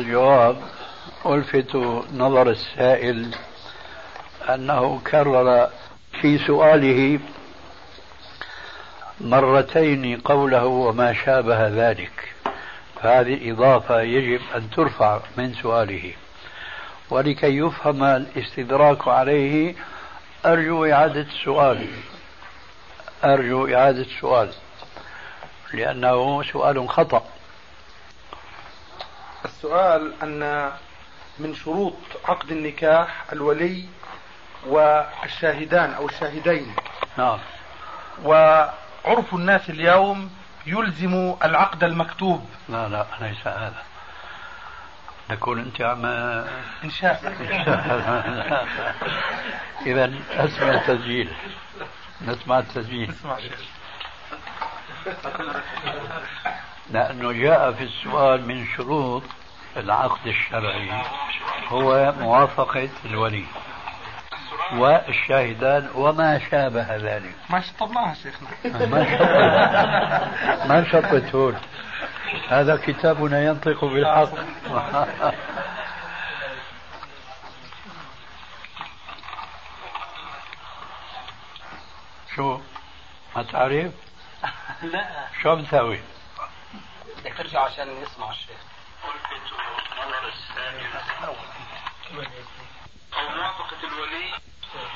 الجواب 0.00 0.56
ألفت 1.26 1.76
نظر 2.14 2.50
السائل 2.50 3.34
أنه 4.48 5.00
كرر 5.10 5.70
في 6.20 6.38
سؤاله 6.38 7.18
مرتين 9.20 10.20
قوله 10.20 10.64
وما 10.64 11.12
شابه 11.12 11.68
ذلك. 11.68 12.34
فهذه 13.02 13.52
إضافة 13.52 14.00
يجب 14.00 14.40
أن 14.54 14.70
ترفع 14.70 15.20
من 15.36 15.54
سؤاله. 15.54 16.12
ولكي 17.10 17.58
يفهم 17.58 18.04
الاستدراك 18.04 19.08
عليه 19.08 19.74
أرجو 20.46 20.86
إعادة 20.86 21.20
السؤال. 21.20 21.86
أرجو 23.24 23.74
إعادة 23.74 24.02
السؤال. 24.02 24.50
لأنه 25.74 26.42
سؤال 26.42 26.88
خطأ. 26.88 27.39
السؤال 29.44 30.14
أن 30.22 30.72
من 31.38 31.54
شروط 31.54 31.96
عقد 32.24 32.50
النكاح 32.50 33.24
الولي 33.32 33.84
والشاهدان 34.66 35.94
أو 35.94 36.06
الشاهدين. 36.06 36.74
نعم. 37.18 37.38
وعرف 38.24 39.34
الناس 39.34 39.70
اليوم 39.70 40.30
يلزم 40.66 41.34
العقد 41.44 41.84
المكتوب. 41.84 42.50
لا 42.68 42.88
لا 42.88 43.06
ليس 43.20 43.46
هذا. 43.46 43.82
نكون 45.30 45.58
أنت 45.58 45.80
عم 45.80 46.06
انشاء 46.84 47.34
إذا 49.86 50.12
اسمع 50.30 50.70
التسجيل. 50.70 51.32
نسمع 52.22 52.58
التسجيل. 52.58 53.10
اسمع 53.10 53.38
لأنه 56.90 57.32
جاء 57.32 57.72
في 57.72 57.84
السؤال 57.84 58.48
من 58.48 58.66
شروط 58.76 59.22
العقد 59.76 60.26
الشرعي. 60.26 61.02
هو 61.68 62.14
موافقة 62.18 62.88
الولي 63.04 63.44
والشاهدان 64.72 65.88
وما 65.94 66.40
شابه 66.50 66.96
ذلك. 66.96 67.34
ما 67.50 67.60
شطبناها 67.60 68.14
شيخنا. 68.14 68.48
ما 68.86 69.04
شطبت 69.04 70.68
ما 70.68 70.84
شطبت 70.92 71.34
هون 71.34 71.60
هذا 72.48 72.76
كتابنا 72.76 73.44
ينطق 73.44 73.84
بالحق. 73.84 74.30
شو؟ 82.36 82.60
ما 83.36 83.42
تعرف؟ 83.42 83.92
لا. 84.82 85.06
شو 85.42 85.56
بتسوي؟ 85.56 86.00
بدك 87.20 87.34
ترجع 87.38 87.60
عشان 87.60 87.88
يسمع 88.02 88.30
الشيخ. 88.30 88.60
أو 93.14 93.28
موافقة 93.36 93.76
الولي 93.84 94.30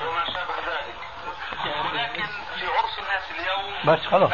وما 0.03 0.25
شابه 0.27 0.55
ذلك. 0.67 0.97
ولكن 1.93 2.23
في 2.59 2.67
عرف 2.67 2.99
الناس 2.99 3.25
اليوم 3.31 3.95
بس 3.95 4.07
خلاص. 4.07 4.33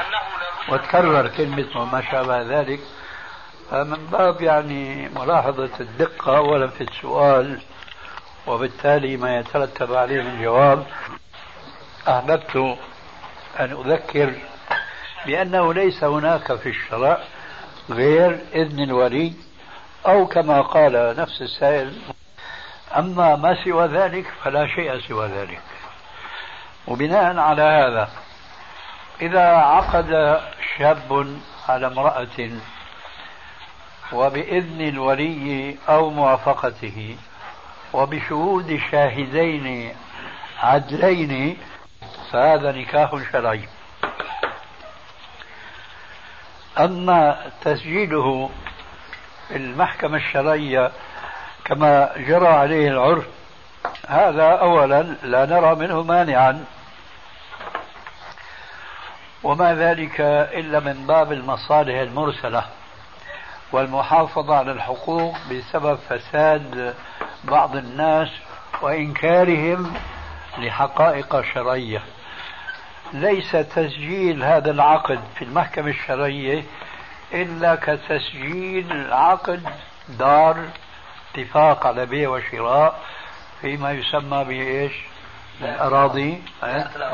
وتكرر 0.68 1.28
كلمة 1.28 1.80
وما 1.80 2.02
شابه 2.10 2.42
ذلك. 2.42 2.80
من 3.72 4.06
باب 4.06 4.40
يعني 4.40 5.08
ملاحظة 5.08 5.70
الدقة 5.80 6.36
أولا 6.36 6.66
في 6.68 6.80
السؤال 6.80 7.60
وبالتالي 8.46 9.16
ما 9.16 9.38
يترتب 9.38 9.94
عليه 9.94 10.22
من 10.22 10.42
جواب 10.42 10.86
أحببت 12.08 12.56
أن 13.60 13.72
أذكر 13.72 14.34
بأنه 15.26 15.74
ليس 15.74 16.04
هناك 16.04 16.54
في 16.54 16.68
الشرع 16.68 17.24
غير 17.90 18.38
إذن 18.54 18.80
الولي 18.80 19.32
أو 20.06 20.26
كما 20.26 20.60
قال 20.60 21.16
نفس 21.18 21.42
السائل 21.42 21.92
أما 22.96 23.36
ما 23.36 23.64
سوى 23.64 23.86
ذلك 23.86 24.26
فلا 24.44 24.66
شيء 24.66 25.00
سوى 25.00 25.26
ذلك. 25.26 25.60
وبناء 26.88 27.38
على 27.38 27.62
هذا 27.62 28.10
إذا 29.22 29.46
عقد 29.46 30.40
شاب 30.78 31.36
على 31.68 31.86
امرأة 31.86 32.50
وبإذن 34.12 34.88
الولي 34.88 35.76
أو 35.88 36.10
موافقته 36.10 37.16
وبشهود 37.92 38.80
شاهدين 38.90 39.94
عدلين 40.58 41.56
فهذا 42.32 42.72
نكاح 42.72 43.16
شرعي. 43.32 43.68
أما 46.78 47.36
تسجيله 47.64 48.50
في 49.48 49.56
المحكمة 49.56 50.16
الشرعية 50.16 50.90
كما 51.64 52.10
جرى 52.16 52.46
عليه 52.48 52.88
العرف 52.88 53.26
هذا 54.08 54.44
أولا 54.44 55.02
لا 55.22 55.46
نرى 55.46 55.74
منه 55.74 56.02
مانعا. 56.02 56.64
وما 59.42 59.74
ذلك 59.74 60.20
إلا 60.20 60.80
من 60.80 61.06
باب 61.06 61.32
المصالح 61.32 61.98
المرسلة 61.98 62.64
والمحافظة 63.72 64.54
على 64.56 64.72
الحقوق 64.72 65.34
بسبب 65.50 65.98
فساد 66.08 66.94
بعض 67.44 67.76
الناس 67.76 68.28
وإنكارهم 68.82 69.94
لحقائق 70.58 71.40
شرعية. 71.54 72.02
ليس 73.12 73.52
تسجيل 73.52 74.44
هذا 74.44 74.70
العقد 74.70 75.20
في 75.34 75.44
المحكمة 75.44 75.90
الشرعية 75.90 76.64
إلا 77.32 77.74
كتسجيل 77.74 79.12
عقد 79.12 79.62
دار 80.18 80.56
اتفاق 81.34 81.86
على 81.86 82.06
بيع 82.06 82.28
وشراء 82.28 83.00
فيما 83.60 83.92
يسمى 83.92 84.44
بإيش؟ 84.44 84.92
الأراضي. 85.62 86.42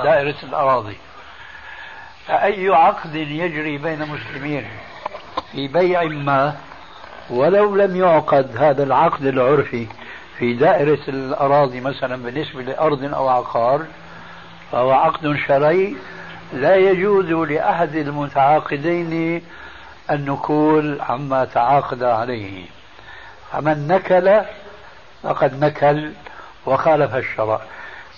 دائرة 0.05 0.37
الأراضي. 0.43 0.97
فأي 2.27 2.69
عقد 2.69 3.15
يجري 3.15 3.79
بين 3.79 4.03
مسلمين 4.03 4.69
في 5.53 5.69
بيع 5.69 6.03
ما 6.03 6.57
ولو 7.31 7.77
لم 7.77 7.97
يعقد 7.97 8.57
هذا 8.57 8.83
العقد 8.83 9.27
العرفي 9.27 9.87
في 10.39 10.55
دائرة 10.55 10.99
الأراضي 11.09 11.81
مثلا 11.81 12.23
بالنسبة 12.23 12.63
لأرض 12.63 13.15
أو 13.15 13.29
عقار 13.29 13.87
فهو 14.73 14.93
عقد 14.93 15.37
شرعي 15.47 15.97
لا 16.53 16.77
يجوز 16.77 17.25
لأحد 17.25 17.95
المتعاقدين 17.95 19.43
النكول 20.11 21.01
عما 21.01 21.45
تعاقد 21.45 22.03
عليه. 22.03 22.67
فمن 23.53 23.89
نكل 23.89 24.41
فقد 25.23 25.65
نكل 25.65 26.13
وخالف 26.67 27.15
الشرع. 27.15 27.61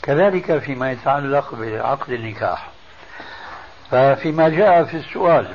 كذلك 0.02 0.58
فيما 0.58 0.92
يتعلق 0.92 1.54
بعقد 1.54 2.10
النكاح. 2.12 2.68
ففيما 3.90 4.48
جاء 4.48 4.84
في 4.84 4.96
السؤال 4.96 5.46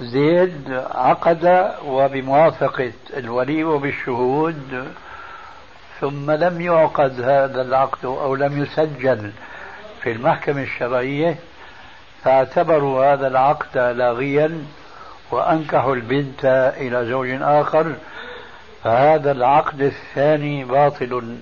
زيد 0.00 0.82
عقد 0.94 1.74
وبموافقة 1.84 2.92
الولي 3.16 3.64
وبالشهود 3.64 4.92
ثم 6.00 6.30
لم 6.30 6.60
يعقد 6.60 7.20
هذا 7.20 7.62
العقد 7.62 8.04
أو 8.04 8.34
لم 8.34 8.62
يسجل 8.62 9.32
في 10.08 10.14
المحكمة 10.14 10.62
الشرعية 10.62 11.36
فاعتبروا 12.24 13.12
هذا 13.12 13.26
العقد 13.26 13.78
لاغيا 13.78 14.64
وأنكحوا 15.30 15.94
البنت 15.94 16.44
إلى 16.76 17.06
زوج 17.06 17.28
آخر 17.42 17.94
فهذا 18.84 19.32
العقد 19.32 19.80
الثاني 19.80 20.64
باطل. 20.64 21.36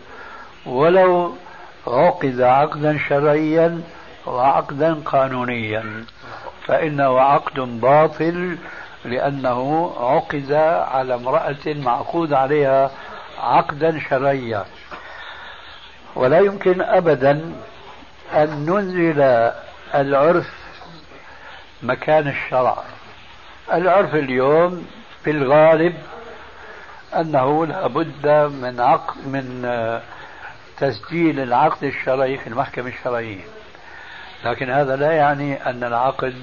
ولو 0.66 1.34
عقد 1.86 2.40
عقدا 2.40 2.98
شرعيا 3.08 3.80
وعقدا 4.26 4.94
قانونيا 4.94 6.04
فإنه 6.66 7.20
عقد 7.20 7.60
باطل 7.80 8.58
لأنه 9.04 9.92
عقد 10.00 10.52
على 10.92 11.14
امرأة 11.14 11.66
معقود 11.66 12.32
عليها 12.32 12.90
عقدا 13.40 14.00
شرعيا. 14.10 14.64
ولا 16.16 16.38
يمكن 16.38 16.80
أبدا 16.80 17.52
أن 18.34 18.66
ننزل 18.66 19.50
العرف 19.94 20.46
مكان 21.82 22.28
الشرع. 22.28 22.82
العرف 23.72 24.14
اليوم 24.14 24.86
في 25.24 25.30
الغالب 25.30 25.94
أنه 27.16 27.66
لابد 27.66 28.26
من 28.62 28.80
عقد 28.80 29.26
من 29.26 29.68
تسجيل 30.76 31.40
العقد 31.40 31.84
الشرعي 31.84 32.38
في 32.38 32.46
المحكمة 32.46 32.88
الشرعية. 32.88 33.44
لكن 34.44 34.70
هذا 34.70 34.96
لا 34.96 35.12
يعني 35.12 35.70
أن 35.70 35.84
العقد 35.84 36.34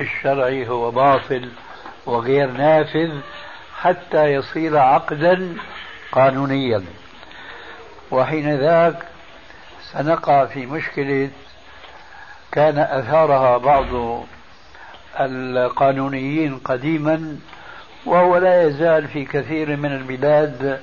الشرعي 0.00 0.68
هو 0.68 0.90
باطل 0.90 1.50
وغير 2.06 2.50
نافذ 2.50 3.20
حتى 3.80 4.24
يصير 4.24 4.78
عقدا 4.78 5.56
قانونيا. 6.12 6.84
وحين 8.10 8.56
ذاك 8.60 9.13
سنقع 9.94 10.44
في 10.46 10.66
مشكلة 10.66 11.30
كان 12.52 12.78
أثارها 12.78 13.58
بعض 13.58 13.86
القانونيين 15.20 16.58
قديما 16.58 17.36
وهو 18.06 18.36
لا 18.36 18.62
يزال 18.62 19.08
في 19.08 19.24
كثير 19.24 19.76
من 19.76 19.92
البلاد 19.92 20.80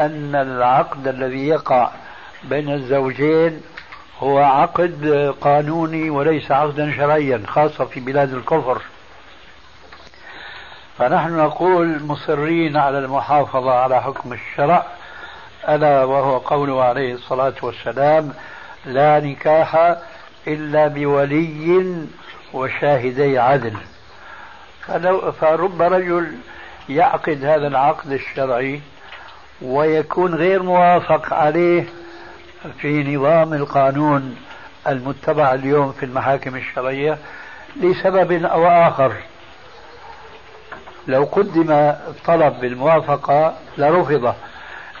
أن 0.00 0.34
العقد 0.34 1.08
الذي 1.08 1.48
يقع 1.48 1.90
بين 2.44 2.72
الزوجين 2.72 3.60
هو 4.20 4.38
عقد 4.38 5.34
قانوني 5.40 6.10
وليس 6.10 6.52
عقدا 6.52 6.92
شرعيا 6.96 7.42
خاصة 7.46 7.84
في 7.84 8.00
بلاد 8.00 8.34
الكفر. 8.34 8.82
فنحن 10.98 11.36
نقول 11.36 12.02
مصرين 12.02 12.76
على 12.76 12.98
المحافظة 12.98 13.74
على 13.74 14.02
حكم 14.02 14.32
الشرع 14.32 14.86
ألا 15.68 16.04
وهو 16.04 16.38
قوله 16.38 16.84
عليه 16.84 17.14
الصلاة 17.14 17.54
والسلام 17.62 18.32
لا 18.86 19.20
نكاح 19.20 19.96
إلا 20.46 20.88
بولي 20.88 22.06
وشاهدي 22.54 23.38
عدل. 23.38 23.76
فلو 24.86 25.32
فرب 25.32 25.82
رجل 25.82 26.34
يعقد 26.88 27.44
هذا 27.44 27.66
العقد 27.66 28.12
الشرعي 28.12 28.80
ويكون 29.62 30.34
غير 30.34 30.62
موافق 30.62 31.32
عليه 31.34 31.84
في 32.80 33.16
نظام 33.16 33.54
القانون 33.54 34.36
المتبع 34.88 35.54
اليوم 35.54 35.92
في 35.92 36.06
المحاكم 36.06 36.56
الشرعية 36.56 37.18
لسبب 37.76 38.44
أو 38.44 38.66
آخر. 38.66 39.12
لو 41.06 41.24
قدم 41.24 41.94
طلب 42.24 42.60
بالموافقة 42.60 43.54
لرفض. 43.78 44.34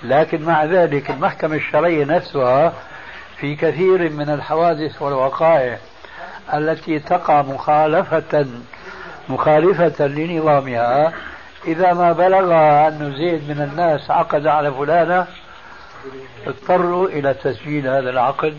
لكن 0.02 0.42
مع 0.42 0.64
ذلك 0.64 1.10
المحكمة 1.10 1.56
الشرعية 1.56 2.04
نفسها 2.04 2.72
في 3.36 3.56
كثير 3.56 4.10
من 4.10 4.30
الحوادث 4.30 5.02
والوقائع 5.02 5.78
التي 6.54 6.98
تقع 6.98 7.42
مخالفة 7.42 8.46
مخالفة 9.28 10.06
لنظامها. 10.06 11.12
إذا 11.66 11.92
ما 11.92 12.12
بلغها 12.12 12.88
أن 12.88 13.14
زيد 13.18 13.50
من 13.50 13.62
الناس 13.62 14.10
عقد 14.10 14.46
على 14.46 14.72
فلانة 14.72 15.26
اضطروا 16.46 17.08
إلى 17.08 17.34
تسجيل 17.34 17.88
هذا 17.88 18.10
العقد 18.10 18.58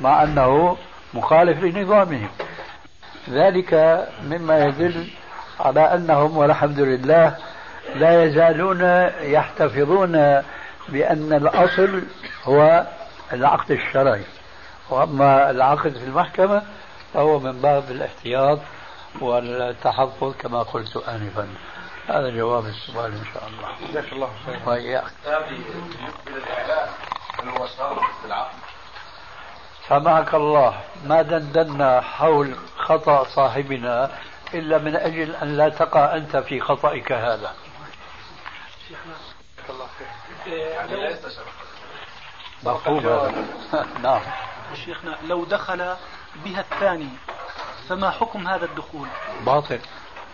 مع 0.00 0.22
أنه 0.22 0.76
مخالف 1.14 1.64
لنظامهم. 1.64 2.28
ذلك 3.30 4.04
مما 4.30 4.64
يدل 4.64 5.06
على 5.60 5.80
أنهم 5.80 6.36
والحمد 6.36 6.80
لله 6.80 7.36
لا 7.94 8.24
يزالون 8.24 9.10
يحتفظون 9.22 10.42
بأن 10.88 11.32
الأصل 11.32 12.02
هو 12.44 12.86
العقد 13.32 13.70
الشرعي. 13.70 14.24
وأما 14.90 15.50
العقد 15.50 15.92
في 15.92 16.04
المحكمة 16.04 16.62
فهو 17.14 17.38
من 17.38 17.60
باب 17.60 17.90
الاحتياط 17.90 18.58
والتحفظ 19.20 20.34
كما 20.38 20.62
قلت 20.62 20.96
آنفا. 20.96 21.48
هذا 22.08 22.30
جواب 22.30 22.66
السؤال 22.66 23.12
إن 23.12 23.24
شاء 23.34 23.48
الله. 23.48 23.88
جزاك 23.90 24.12
الله 24.12 24.30
خير 24.46 24.60
وإياك. 24.66 25.04
سامحك 29.88 30.34
الله. 30.34 30.80
ما 31.04 31.22
دندنا 31.22 32.00
حول 32.00 32.56
خطأ 32.78 33.24
صاحبنا 33.24 34.10
إلا 34.54 34.78
من 34.78 34.96
أجل 34.96 35.34
أن 35.34 35.56
لا 35.56 35.68
تقع 35.68 36.16
أنت 36.16 36.36
في 36.36 36.60
خطأك 36.60 37.12
هذا. 37.12 37.54
هذا. 43.26 43.44
نعم. 44.02 44.20
شيخنا 44.84 45.16
لو 45.28 45.44
دخل 45.44 45.94
بها 46.44 46.60
الثاني 46.60 47.08
فما 47.88 48.10
حكم 48.10 48.48
هذا 48.48 48.64
الدخول؟ 48.64 49.08
باطل. 49.46 49.78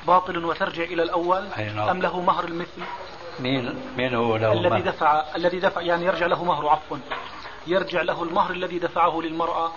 باطل 0.07 0.44
وترجع 0.44 0.83
إلى 0.83 1.03
الأول؟ 1.03 1.44
أي 1.59 1.72
نعم. 1.72 1.88
أم 1.88 2.03
له 2.03 2.20
مهر 2.20 2.44
المثل؟ 2.44 2.83
مين 3.40 3.81
مين 3.96 4.14
هو 4.14 4.37
له 4.37 4.53
الذي 4.53 4.68
مهر؟ 4.68 4.81
دفع 4.81 5.25
الذي 5.37 5.61
دفع 5.61 5.81
يعني 5.81 6.07
يرجع 6.07 6.27
له 6.27 6.44
مهر 6.44 6.68
عفوا. 6.68 6.98
يرجع 7.66 8.03
له 8.03 8.22
المهر 8.22 8.51
الذي 8.51 8.79
دفعه 8.79 9.20
للمرأة 9.20 9.72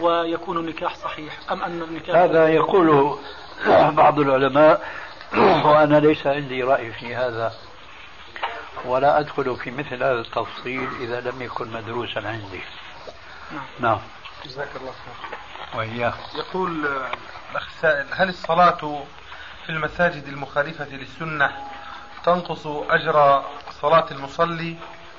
ويكون 0.00 0.58
النكاح 0.58 0.94
صحيح. 0.94 1.38
أم 1.50 1.62
أن 1.62 1.82
النكاح 1.82 2.16
هذا 2.16 2.48
يقوله 2.48 3.18
بعض 3.90 4.18
العلماء 4.18 4.82
وأنا 5.66 6.00
ليس 6.00 6.26
عندي 6.26 6.62
رأي 6.62 6.92
في 6.92 7.14
هذا. 7.14 7.52
ولا 8.84 9.20
أدخل 9.20 9.56
في 9.56 9.70
مثل 9.70 9.94
هذا 9.94 10.20
التفصيل 10.20 10.88
إذا 11.00 11.20
لم 11.20 11.42
يكن 11.42 11.72
مدروسا 11.72 12.18
عندي. 12.18 12.60
نعم. 13.52 13.62
نعم. 13.80 14.00
جزاك 14.44 14.68
الله 14.76 14.92
خير. 14.92 15.38
وإياك. 15.78 16.14
يقول 16.34 16.86
الأخ 17.50 17.68
السائل 17.76 18.06
هل 18.12 18.28
الصلاة 18.28 19.04
في 19.66 19.70
المساجد 19.70 20.28
المخالفة 20.28 20.88
للسنة 20.88 21.50
تنقص 22.24 22.66
أجر 22.66 23.44
صلاة 23.80 24.06
المصلي 24.10 24.76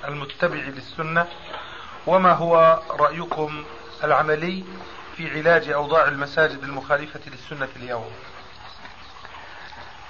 المتبع 0.08 0.58
للسنة؟ 0.58 1.28
وما 2.08 2.34
هو 2.34 2.80
رأيكم 2.90 3.66
العملي 4.04 4.64
في 5.16 5.40
علاج 5.40 5.70
أوضاع 5.70 6.08
المساجد 6.08 6.64
المخالفة 6.64 7.20
للسنة 7.28 7.68
اليوم؟ 7.76 8.12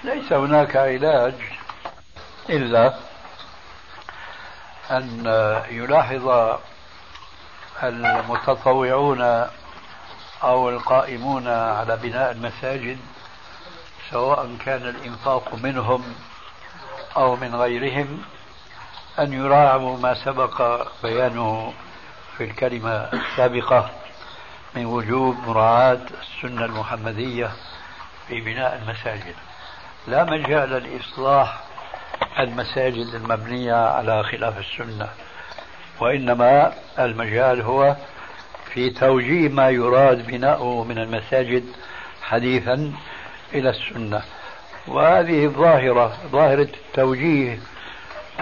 ليس 0.04 0.32
هناك 0.32 0.76
علاج 0.76 1.34
إلا 2.50 2.94
أن 4.90 5.24
يلاحظ 5.70 6.56
المتطوعون 7.82 9.48
أو 10.42 10.68
القائمون 10.68 11.48
على 11.48 11.96
بناء 11.96 12.30
المساجد 12.32 12.98
سواء 14.10 14.56
كان 14.64 14.88
الإنفاق 14.88 15.54
منهم 15.54 16.14
أو 17.16 17.36
من 17.36 17.54
غيرهم 17.54 18.22
أن 19.18 19.32
يراعوا 19.32 19.98
ما 19.98 20.24
سبق 20.24 20.86
بيانه 21.02 21.72
في 22.36 22.44
الكلمة 22.44 22.90
السابقة 22.90 23.90
من 24.76 24.86
وجوب 24.86 25.36
مراعاة 25.46 26.00
السنة 26.20 26.64
المحمدية 26.64 27.52
في 28.28 28.40
بناء 28.40 28.82
المساجد. 28.82 29.34
لا 30.06 30.24
مجال 30.24 30.70
لإصلاح 30.70 31.60
المساجد 32.38 33.06
المبنية 33.14 33.74
على 33.74 34.22
خلاف 34.22 34.58
السنة 34.58 35.08
وإنما 36.00 36.72
المجال 36.98 37.62
هو 37.62 37.96
في 38.74 38.90
توجيه 38.90 39.48
ما 39.48 39.68
يراد 39.70 40.26
بناؤه 40.26 40.84
من 40.84 40.98
المساجد 40.98 41.64
حديثا 42.22 42.92
إلى 43.54 43.70
السنة. 43.70 44.22
وهذه 44.88 45.44
الظاهرة 45.44 46.16
ظاهرة 46.32 46.68
التوجيه 46.88 47.58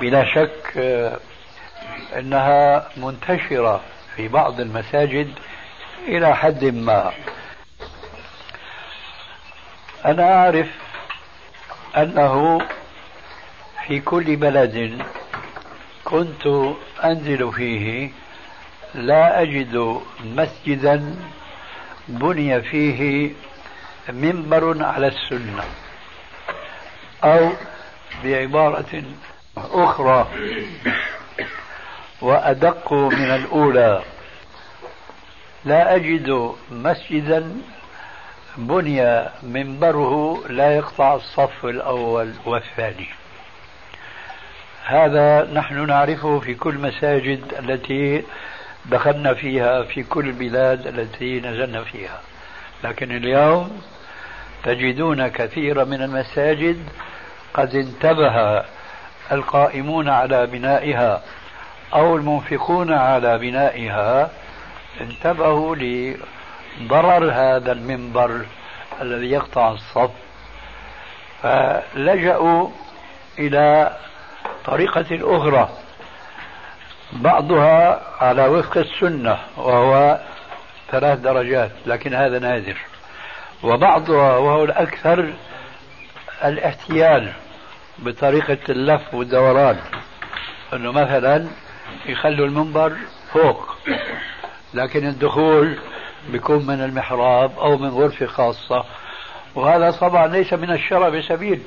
بلا 0.00 0.24
شك 0.34 0.72
آه، 0.76 1.18
أنها 2.18 2.88
منتشرة 2.96 3.80
في 4.16 4.28
بعض 4.28 4.60
المساجد 4.60 5.30
إلى 6.08 6.36
حد 6.36 6.64
ما. 6.64 7.12
أنا 10.04 10.34
أعرف 10.34 10.66
أنه 11.96 12.60
في 13.88 14.00
كل 14.00 14.36
بلد 14.36 15.02
كنت 16.04 16.46
أنزل 17.04 17.52
فيه 17.52 18.10
لا 18.94 19.42
أجد 19.42 20.00
مسجدا 20.24 21.16
بني 22.08 22.62
فيه 22.62 23.30
منبر 24.08 24.84
على 24.84 25.06
السنة 25.06 25.64
أو 27.24 27.50
بعبارة 28.24 29.02
أخرى 29.56 30.28
وأدق 32.20 32.92
من 32.92 33.30
الأولى. 33.30 34.02
لا 35.64 35.96
أجد 35.96 36.54
مسجدا 36.70 37.62
بني 38.56 39.28
منبره 39.42 40.42
لا 40.48 40.76
يقطع 40.76 41.14
الصف 41.14 41.64
الأول 41.64 42.32
والثاني. 42.46 43.08
هذا 44.88 45.48
نحن 45.52 45.86
نعرفه 45.86 46.40
في 46.40 46.54
كل 46.54 46.74
مساجد 46.74 47.40
التي 47.58 48.24
دخلنا 48.86 49.34
فيها 49.34 49.82
في 49.82 50.02
كل 50.02 50.28
البلاد 50.28 50.86
التي 50.86 51.40
نزلنا 51.40 51.84
فيها. 51.84 52.20
لكن 52.84 53.16
اليوم 53.16 53.82
تجدون 54.64 55.28
كثير 55.28 55.84
من 55.84 56.02
المساجد 56.02 56.88
قد 57.54 57.74
انتبه 57.74 58.64
القائمون 59.32 60.08
على 60.08 60.46
بنائها 60.46 61.22
أو 61.94 62.16
المنفقون 62.16 62.92
على 62.92 63.38
بنائها 63.38 64.30
انتبهوا 65.00 65.76
لضرر 65.76 67.30
هذا 67.32 67.72
المنبر 67.72 68.46
الذي 69.02 69.30
يقطع 69.30 69.72
الصف 69.72 70.10
فلجأوا 71.42 72.68
إلى 73.38 73.96
طريقة 74.64 75.36
أخرى. 75.36 75.68
بعضها 77.12 78.02
على 78.20 78.46
وفق 78.46 78.78
السنة 78.78 79.38
وهو 79.56 80.20
ثلاث 80.90 81.18
درجات 81.18 81.70
لكن 81.86 82.14
هذا 82.14 82.38
نادر. 82.38 82.76
وبعضها 83.62 84.36
وهو 84.36 84.64
الأكثر 84.64 85.32
الاحتيال 86.44 87.32
بطريقة 87.98 88.58
اللف 88.68 89.14
والدوران. 89.14 89.76
أنه 90.72 90.92
مثلا 90.92 91.46
يخلوا 92.06 92.46
المنبر 92.46 92.92
فوق 93.32 93.76
لكن 94.74 95.06
الدخول 95.06 95.78
بيكون 96.28 96.66
من 96.66 96.84
المحراب 96.84 97.58
أو 97.58 97.76
من 97.76 97.88
غرفة 97.88 98.26
خاصة. 98.26 98.84
وهذا 99.54 99.90
طبعا 99.90 100.26
ليس 100.26 100.52
من 100.52 100.70
الشرع 100.70 101.08
بسبيل. 101.08 101.62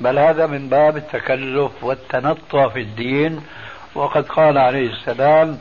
بل 0.00 0.18
هذا 0.18 0.46
من 0.46 0.68
باب 0.68 0.96
التكلف 0.96 1.72
والتنطع 1.84 2.68
في 2.68 2.80
الدين. 2.80 3.44
وقد 3.94 4.24
قال 4.28 4.58
عليه 4.58 4.90
السلام 4.90 5.58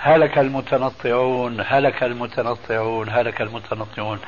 هلك 0.00 0.38
المتنطعون 0.38 1.64
هلك 1.66 2.02
المتنطعون 2.02 3.08
هلك 3.08 3.40
المتنطعون. 3.40 4.18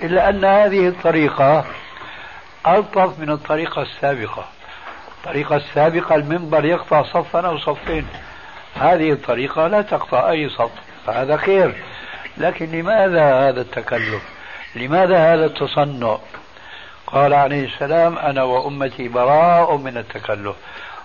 إلا 0.00 0.28
أن 0.28 0.44
هذه 0.44 0.88
الطريقة 0.88 1.64
ألطف 2.66 3.18
من 3.18 3.30
الطريقة 3.30 3.82
السابقة. 3.82 4.44
الطريقة 5.18 5.56
السابقة 5.56 6.14
المنبر 6.14 6.64
يقطع 6.64 7.02
صفا 7.02 7.46
أو 7.46 7.58
صفين. 7.58 8.06
هذه 8.74 9.12
الطريقة 9.12 9.66
لا 9.66 9.82
تقطع 9.82 10.30
أي 10.30 10.48
صف 10.48 10.70
فهذا 11.06 11.36
خير. 11.36 11.74
لكن 12.36 12.66
لماذا 12.66 13.48
هذا 13.48 13.60
التكلف؟ 13.60 14.22
لماذا 14.76 15.34
هذا 15.34 15.46
التصنع؟ 15.46 16.18
قال 17.12 17.34
عليه 17.34 17.64
السلام 17.64 18.18
أنا 18.18 18.42
وأمتي 18.42 19.08
براء 19.08 19.76
من 19.76 19.96
التكلف. 19.96 20.56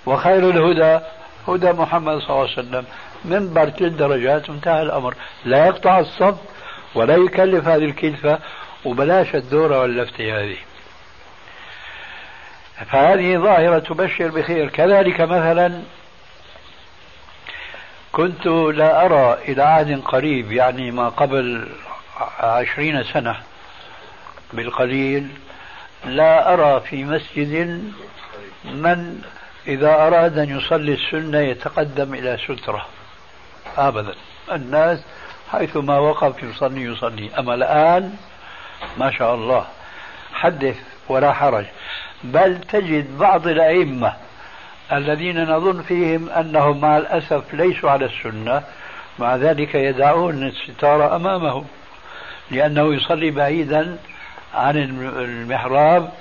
وخير 0.06 0.50
الهدى 0.50 1.06
هدى 1.48 1.72
محمد 1.72 2.20
صلى 2.20 2.30
الله 2.30 2.40
عليه 2.40 2.52
وسلم. 2.52 2.86
منبر 3.26 3.70
ثلاث 3.70 3.94
درجات 3.94 4.50
انتهى 4.50 4.82
الأمر. 4.82 5.16
لا 5.46 5.66
يقطع 5.68 6.00
الصف 6.00 6.36
ولا 6.96 7.16
يكلف 7.16 7.68
هذه 7.68 7.86
الكلفة 7.86 8.40
وبلاش 8.86 9.36
الدورة 9.36 9.80
واللفتة 9.80 10.40
هذه. 10.40 10.58
فهذه 12.92 13.38
ظاهرة 13.38 13.80
تبشر 13.80 14.28
بخير. 14.28 14.70
كذلك 14.70 15.22
مثلا 15.22 15.82
كنت 18.12 18.46
لا 18.48 19.06
أرى 19.06 19.38
إلى 19.48 19.64
عهد 19.64 20.02
قريب 20.02 20.52
يعني 20.52 20.92
ما 20.92 21.10
قبل 21.10 21.68
عشرين 22.40 23.04
سنة 23.04 23.36
بالقليل 24.54 25.28
لا 26.06 26.54
أرى 26.54 26.82
في 26.82 27.04
مسجد 27.04 27.84
من 28.66 29.22
إذا 29.68 30.08
أراد 30.08 30.38
أن 30.38 30.58
يصلي 30.58 30.94
السنة 30.94 31.40
يتقدم 31.40 32.14
إلى 32.14 32.38
سترة. 32.38 32.86
أبدا. 33.78 34.14
الناس 34.52 35.00
حيثما 35.52 36.00
وقف 36.00 36.44
يصلي 36.44 36.82
يصلي. 36.82 37.30
أما 37.40 37.54
الآن 37.54 38.16
ما 38.98 39.12
شاء 39.12 39.36
الله. 39.36 39.66
حدث 40.34 40.78
ولا 41.10 41.34
حرج. 41.34 41.66
بل 42.24 42.62
تجد 42.62 43.18
بعض 43.18 43.48
الأئمة 43.48 44.14
الذين 44.92 45.44
نظن 45.44 45.82
فيهم 45.82 46.30
أنهم 46.30 46.82
مع 46.82 46.98
الأسف 46.98 47.54
ليسوا 47.54 47.90
على 47.92 48.06
السنة 48.06 48.64
مع 49.20 49.36
ذلك 49.36 49.76
يدعون 49.76 50.44
الستارة 50.48 51.16
أمامه 51.16 51.64
لأنه 52.52 52.96
يصلي 52.96 53.32
بعيدا 53.32 53.98
عن 54.54 54.78
المحراب 54.78 56.12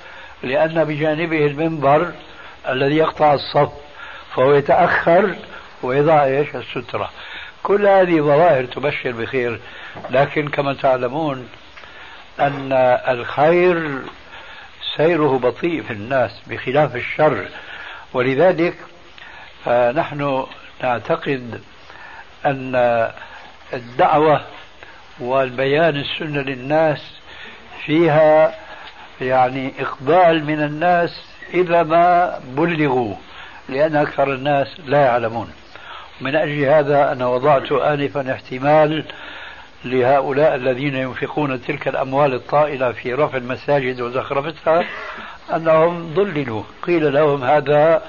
لأن 0.43 0.83
بجانبه 0.83 1.45
المنبر 1.45 2.11
الذي 2.69 2.95
يقطع 2.95 3.33
الصف 3.33 3.71
فهو 4.35 4.53
يتأخر 4.53 5.35
ويضع 5.83 6.23
إيش؟ 6.23 6.47
السترة. 6.55 7.09
كل 7.63 7.87
هذه 7.87 8.19
ظواهر 8.21 8.65
تبشر 8.65 9.11
بخير 9.11 9.59
لكن 10.09 10.47
كما 10.49 10.73
تعلمون 10.73 11.49
أن 12.39 12.73
الخير 13.07 14.01
سيره 14.97 15.39
بطيء 15.39 15.83
في 15.83 15.93
الناس 15.93 16.41
بخلاف 16.47 16.95
الشر. 16.95 17.47
ولذلك 18.13 18.75
نحن 19.95 20.45
نعتقد 20.83 21.61
أن 22.45 23.11
الدعوة 23.73 24.41
والبيان 25.19 25.95
السنة 25.95 26.41
للناس 26.41 27.01
فيها 27.85 28.55
يعني 29.21 29.73
إقبال 29.79 30.45
من 30.45 30.63
الناس 30.63 31.09
إذا 31.53 31.83
ما 31.83 32.39
بلغوا 32.57 33.15
لأن 33.69 33.95
أكثر 33.95 34.33
الناس 34.33 34.67
لا 34.85 35.01
يعلمون. 35.01 35.51
من 36.21 36.35
أجل 36.35 36.63
هذا 36.63 37.11
أنا 37.11 37.27
وضعت 37.27 37.71
آنفا 37.71 38.31
احتمال 38.31 39.05
لهؤلاء 39.85 40.55
الذين 40.55 40.95
ينفقون 40.95 41.61
تلك 41.61 41.87
الأموال 41.87 42.33
الطائلة 42.33 42.91
في 42.91 43.13
رفع 43.13 43.37
المساجد 43.37 44.01
وزخرفتها 44.01 44.83
أنهم 45.55 46.13
ضللوا. 46.13 46.63
قيل 46.81 47.13
لهم 47.13 47.43
هذا 47.43 48.01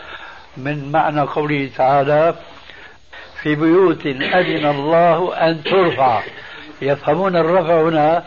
من 0.56 0.92
معنى 0.92 1.20
قوله 1.20 1.70
تعالى 1.76 2.34
في 3.42 3.54
بيوت 3.54 4.06
أذن 4.06 4.66
الله 4.66 5.34
أن 5.34 5.62
ترفع. 5.62 6.22
يفهمون 6.82 7.36
الرفع 7.36 7.82
هنا 7.82 8.24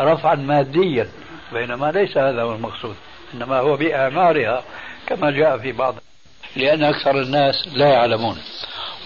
رفعا 0.00 0.34
ماديا 0.34 1.08
بينما 1.52 1.90
ليس 1.90 2.18
هذا 2.18 2.42
هو 2.42 2.54
المقصود 2.54 2.94
إنما 3.34 3.58
هو 3.58 3.76
بإعمارها 3.76 4.62
كما 5.06 5.30
جاء 5.30 5.58
في 5.58 5.72
بعض. 5.72 5.94
لأن 6.56 6.84
أكثر 6.84 7.20
الناس 7.20 7.68
لا 7.74 7.86
يعلمون. 7.86 8.38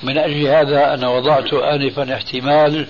من 0.02 0.18
أجل 0.18 0.46
هذا 0.46 0.94
أنا 0.94 1.08
وضعت 1.08 1.54
آنفا 1.54 2.14
احتمال 2.14 2.86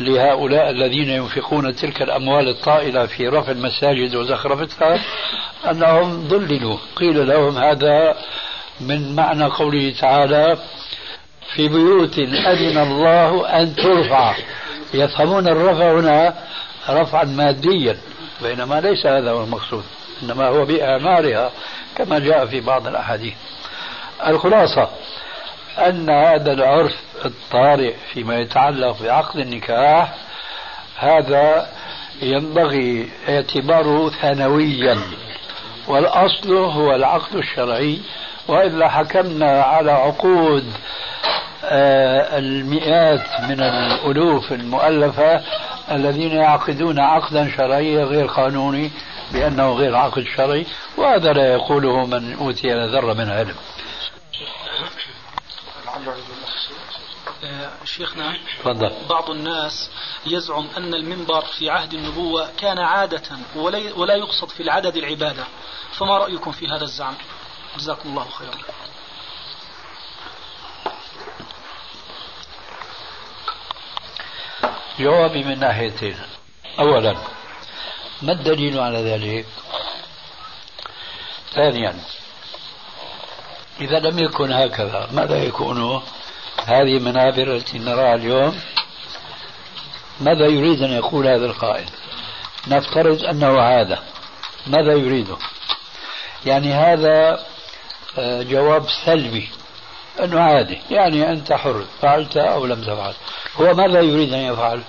لهؤلاء 0.00 0.70
الذين 0.70 1.10
ينفقون 1.10 1.76
تلك 1.76 2.02
الأموال 2.02 2.48
الطائلة 2.48 3.06
في 3.06 3.28
رفع 3.28 3.50
المساجد 3.50 4.14
وزخرفتها 4.14 5.00
أنهم 5.70 6.28
ضللوا. 6.28 6.78
قيل 6.96 7.28
لهم 7.28 7.58
هذا 7.58 8.16
من 8.80 9.14
معنى 9.16 9.44
قوله 9.44 9.94
تعالى 10.00 10.56
في 11.54 11.68
بيوت 11.68 12.18
أذن 12.18 12.78
الله 12.78 13.60
أن 13.60 13.76
ترفع. 13.76 14.34
يفهمون 14.94 15.48
الرفع 15.48 15.92
هنا 15.92 16.34
رفعا 16.88 17.24
ماديا 17.24 17.96
بينما 18.42 18.80
ليس 18.80 19.06
هذا 19.06 19.30
هو 19.30 19.44
المقصود 19.44 19.84
إنما 20.22 20.48
هو 20.48 20.64
بإعمارها 20.64 21.50
كما 21.96 22.18
جاء 22.18 22.46
في 22.46 22.60
بعض 22.60 22.86
الأحاديث. 22.86 23.34
الخلاصة 24.26 24.88
أن 25.78 26.10
هذا 26.10 26.52
العرف 26.52 26.94
الطارئ 27.24 27.94
فيما 28.12 28.38
يتعلق 28.38 29.02
بعقد 29.02 29.36
النكاح 29.38 30.14
هذا 30.96 31.68
ينبغي 32.22 33.08
اعتباره 33.28 34.10
ثانويا 34.10 34.98
والأصل 35.88 36.54
هو 36.56 36.94
العقد 36.94 37.36
الشرعي 37.36 37.98
وإلا 38.48 38.88
حكمنا 38.88 39.62
على 39.62 39.92
عقود 39.92 40.72
المئات 41.64 43.40
من 43.40 43.60
الألوف 43.60 44.52
المؤلفة 44.52 45.40
الذين 45.90 46.32
يعقدون 46.32 46.98
عقدا 46.98 47.56
شرعيا 47.56 48.04
غير 48.04 48.26
قانوني 48.26 48.90
بأنه 49.32 49.72
غير 49.72 49.96
عقد 49.96 50.24
شرعي 50.36 50.66
وهذا 50.96 51.32
لا 51.32 51.52
يقوله 51.52 52.06
من 52.06 52.34
أوتي 52.34 52.86
ذرة 52.86 53.12
من 53.12 53.30
علم. 53.30 53.54
شيخنا 57.84 58.36
تفضل. 58.58 58.92
بعض 59.10 59.30
الناس 59.30 59.90
يزعم 60.26 60.66
أن 60.76 60.94
المنبر 60.94 61.40
في 61.40 61.70
عهد 61.70 61.94
النبوة 61.94 62.48
كان 62.58 62.78
عادة 62.78 63.22
ولا 63.96 64.14
يقصد 64.14 64.48
في 64.48 64.62
العدد 64.62 64.96
العبادة. 64.96 65.44
فما 65.92 66.18
رأيكم 66.18 66.52
في 66.52 66.66
هذا 66.68 66.84
الزعم؟ 66.84 67.14
جزاكم 67.78 68.08
الله 68.08 68.26
خيرا. 68.38 68.58
جوابي 74.98 75.44
من 75.44 75.58
ناحيتين. 75.58 76.16
أولا 76.78 77.16
ما 78.22 78.32
الدليل 78.32 78.78
على 78.78 78.98
ذلك؟ 78.98 79.46
ثانيا 81.54 81.96
إذا 83.80 83.98
لم 83.98 84.18
يكن 84.18 84.52
هكذا 84.52 85.08
ماذا 85.12 85.44
يكون؟ 85.44 86.02
هذه 86.64 86.96
المنابر 86.96 87.56
التي 87.56 87.78
نراها 87.78 88.14
اليوم. 88.14 88.60
ماذا 90.20 90.46
يريد 90.46 90.82
أن 90.82 90.90
يقول 90.90 91.26
هذا 91.26 91.46
القائل؟ 91.46 91.86
نفترض 92.68 93.24
أنه 93.24 93.60
عادة 93.60 93.98
ماذا 94.66 94.92
يريده؟ 94.92 95.36
يعني 96.46 96.72
هذا 96.72 97.46
آه، 98.18 98.42
جواب 98.42 98.86
سلبي. 99.06 99.48
أنه 100.20 100.40
عادي. 100.40 100.80
يعني 100.90 101.30
أنت 101.32 101.52
حر. 101.52 101.84
فعلت 102.02 102.36
أو 102.36 102.66
لم 102.66 102.82
تفعل. 102.82 103.14
هو 103.56 103.74
ماذا 103.74 104.00
يريد 104.00 104.32
أن 104.32 104.40
يفعل؟ 104.40 104.82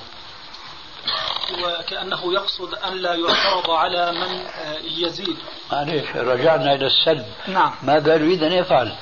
وكأنه 1.64 2.34
يقصد 2.34 2.76
أن 2.76 2.94
لا 2.94 3.14
يعترض 3.14 3.72
على 3.72 4.12
من 4.12 4.46
يزيد. 4.84 5.38
معليش 5.72 6.16
رجعنا 6.16 6.74
إلى 6.74 6.88
السلب. 6.88 7.26
نعم. 7.48 7.76
ماذا 7.84 8.16
يريد 8.16 8.44
أن 8.44 8.52
يفعل؟ 8.52 8.96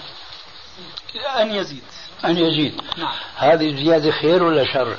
أن 1.39 1.55
يزيد. 1.55 1.83
أن 2.25 2.37
يزيد. 2.37 2.81
نعم. 2.97 3.13
هذه 3.35 3.69
الزيادة 3.69 4.11
خير 4.11 4.43
ولا 4.43 4.73
شر؟ 4.73 4.97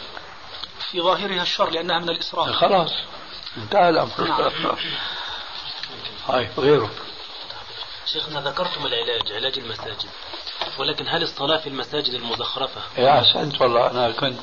في 0.91 1.01
ظاهرها 1.01 1.43
الشر 1.43 1.71
لأنها 1.71 1.99
من 1.99 2.11
الإسراف. 2.11 2.49
خلاص. 2.49 2.93
انتهى 3.57 3.89
الأمر. 3.89 4.11
نعم. 4.19 4.77
هاي 6.29 6.49
غيره. 6.59 6.91
شيخنا 8.07 8.41
ذكرتم 8.41 8.87
العلاج 8.87 9.33
علاج 9.33 9.59
المساجد. 9.59 10.11
ولكن 10.79 11.09
هل 11.09 11.23
الصلاة 11.23 11.57
في 11.57 11.69
المساجد 11.69 12.15
المزخرفة؟ 12.15 12.81
يا 12.99 13.19
أحسنت 13.21 13.61
والله 13.61 13.91
أنا 13.91 14.11
كنت 14.11 14.39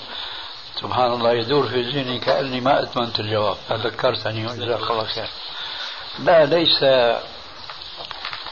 سبحان 0.81 1.13
الله 1.13 1.31
يدور 1.33 1.67
في 1.67 1.81
ذهني 1.81 2.19
كأني 2.19 2.61
ما 2.61 2.83
أتممت 2.83 3.19
الجواب. 3.19 3.57
فذكرتني 3.69 4.45
جزاك 4.45 4.91
الله 4.91 5.03
خير. 5.03 5.27
لا 6.19 6.45
ليس 6.45 6.83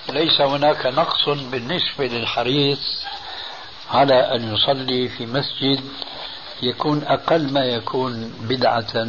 ليس 0.10 0.41
هناك 0.41 0.86
نقص 0.86 1.30
بالنسبة 1.30 2.06
للحريص 2.08 3.04
على 3.91 4.36
أن 4.36 4.54
يصلي 4.54 5.08
في 5.10 5.26
مسجد 5.26 5.84
يكون 6.62 7.04
أقل 7.04 7.54
ما 7.54 7.65
يكون 7.65 8.34
بدعة 8.41 9.08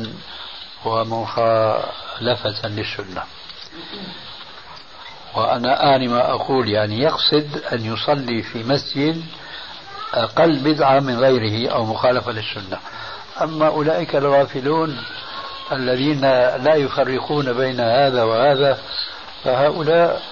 ومخالفة 0.84 2.68
للسنة. 2.68 3.22
وأنا 5.34 5.96
آني 5.96 6.08
ما 6.08 6.30
أقول 6.30 6.68
يعني 6.68 7.00
يقصد 7.02 7.62
أن 7.72 7.84
يصلي 7.84 8.42
في 8.42 8.64
مسجد 8.64 9.22
أقل 10.14 10.58
بدعة 10.58 11.00
من 11.00 11.18
غيره 11.18 11.72
أو 11.72 11.84
مخالفة 11.84 12.32
للسنة. 12.32 12.78
أما 13.42 13.66
أولئك 13.66 14.16
الغافلون 14.16 14.98
الذين 15.72 16.20
لا 16.56 16.74
يفرقون 16.74 17.52
بين 17.52 17.80
هذا 17.80 18.22
وهذا 18.22 18.78
فهؤلاء 19.44 20.22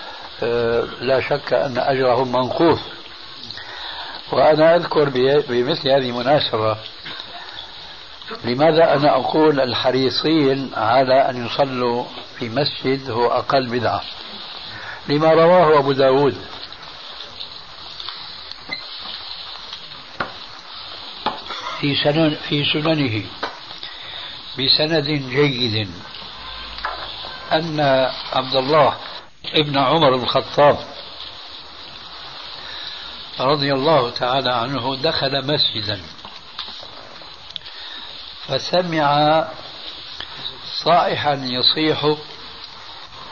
آه، 0.43 0.85
لا 1.01 1.21
شك 1.21 1.53
أن 1.53 1.79
أجرهم 1.79 2.33
منقوص. 2.33 2.81
وأنا 4.33 4.77
أذكر 4.77 5.09
بمثل 5.49 5.89
هذه 5.89 6.11
المناسبة 6.11 6.77
لماذا 8.45 8.95
أنا 8.95 9.17
أقول 9.17 9.61
الحريصين 9.61 10.71
على 10.77 11.31
أن 11.31 11.47
يصلوا 11.47 12.05
في 12.39 12.49
مسجد 12.49 13.11
هو 13.11 13.27
أقل 13.27 13.67
بدعة؟ 13.67 14.01
لما 15.09 15.33
رواه 15.33 15.79
أبو 15.79 15.93
داود. 15.93 16.47
في 21.81 21.97
سنن 22.05 22.37
في 22.49 22.65
سننه. 22.65 23.25
بسند 24.59 25.07
جيد. 25.07 25.91
أن 27.53 27.81
عبد 28.33 28.57
الله 28.57 28.97
ابن 29.55 29.79
عمر 29.79 30.15
الخطاب 30.15 30.79
رضي 33.41 33.73
الله 33.73 34.11
تعالى 34.11 34.53
عنه 34.53 34.97
دخل 34.97 35.47
مسجدا. 35.55 36.03
فسمع 38.49 39.45
صائحا 40.85 41.35
يصيح 41.35 42.17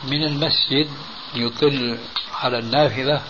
من 0.04 0.24
المسجد 0.24 0.90
يطل 1.37 1.99
على 2.42 2.59
النافذة 2.59 3.23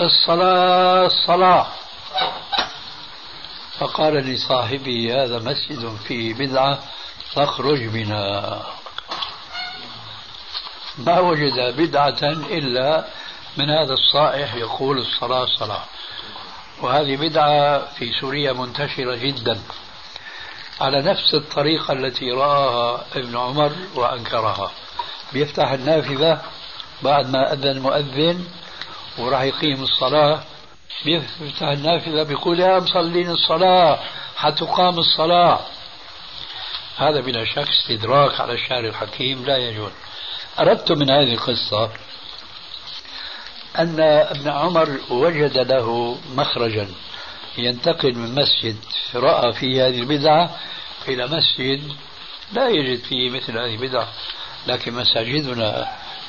الصلاة 0.00 1.06
الصلاة. 1.06 1.66
فقال 3.78 4.14
لصاحبه 4.14 5.24
هذا 5.24 5.38
مسجد 5.38 5.96
فيه 6.08 6.34
بدعة 6.34 6.78
فاخرج 7.34 7.84
بنا 7.84 8.62
ما 10.98 11.18
وجد 11.20 11.76
بدعة 11.76 12.22
إلا 12.50 13.04
من 13.56 13.70
هذا 13.70 13.92
الصائح 13.92 14.54
يقول 14.54 14.98
الصلاة 14.98 15.46
صلاة 15.58 15.84
وهذه 16.82 17.16
بدعة 17.16 17.86
في 17.94 18.12
سوريا 18.20 18.52
منتشرة 18.52 19.16
جدا. 19.16 19.60
على 20.80 21.02
نفس 21.02 21.34
الطريقة 21.34 21.92
التي 21.92 22.30
رآها 22.30 23.04
ابن 23.14 23.36
عمر 23.36 23.72
وأنكرها. 23.94 24.70
بيفتح 25.32 25.70
النافذة 25.70 26.42
بعد 27.02 27.30
ما 27.30 27.52
أذن 27.52 27.68
المؤذن 27.68 28.44
وراح 29.18 29.42
يقيم 29.42 29.82
الصلاة 29.82 30.42
بيفتح 31.04 31.68
النافذة 31.68 32.22
بيقول 32.22 32.60
يا 32.60 32.78
مصلين 32.78 33.30
الصلاة 33.30 33.98
حتقام 34.36 34.98
الصلاة. 34.98 35.60
هذا 36.96 37.20
بلا 37.20 37.44
شك 37.44 37.68
استدراك 37.68 38.40
على 38.40 38.52
الشعر 38.52 38.84
الحكيم 38.84 39.44
لا 39.44 39.56
يجوز. 39.56 39.92
أردت 40.58 40.92
من 40.92 41.10
هذه 41.10 41.34
القصة 41.34 41.90
أن 43.78 44.00
ابن 44.00 44.48
عمر 44.48 45.00
وجد 45.10 45.58
له 45.58 46.18
مخرجا 46.34 46.88
ينتقل 47.58 48.14
من 48.14 48.34
مسجد 48.34 48.76
رأى 49.14 49.52
فيه 49.52 49.88
هذه 49.88 49.98
البدعة 49.98 50.56
إلى 51.08 51.26
مسجد 51.26 51.92
لا 52.52 52.68
يجد 52.68 53.00
فيه 53.04 53.30
مثل 53.30 53.58
هذه 53.58 53.74
البدعة 53.74 54.08
لكن 54.66 54.94
مساجدنا 54.94 55.88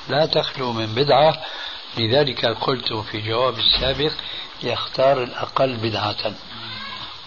لا 0.09 0.25
تخلو 0.25 0.73
من 0.73 0.95
بدعة. 0.95 1.43
لذلك 1.97 2.45
قلت 2.45 2.93
في 2.93 3.21
جواب 3.21 3.59
السابق 3.59 4.11
يختار 4.63 5.23
الأقل 5.23 5.77
بدعة. 5.77 6.33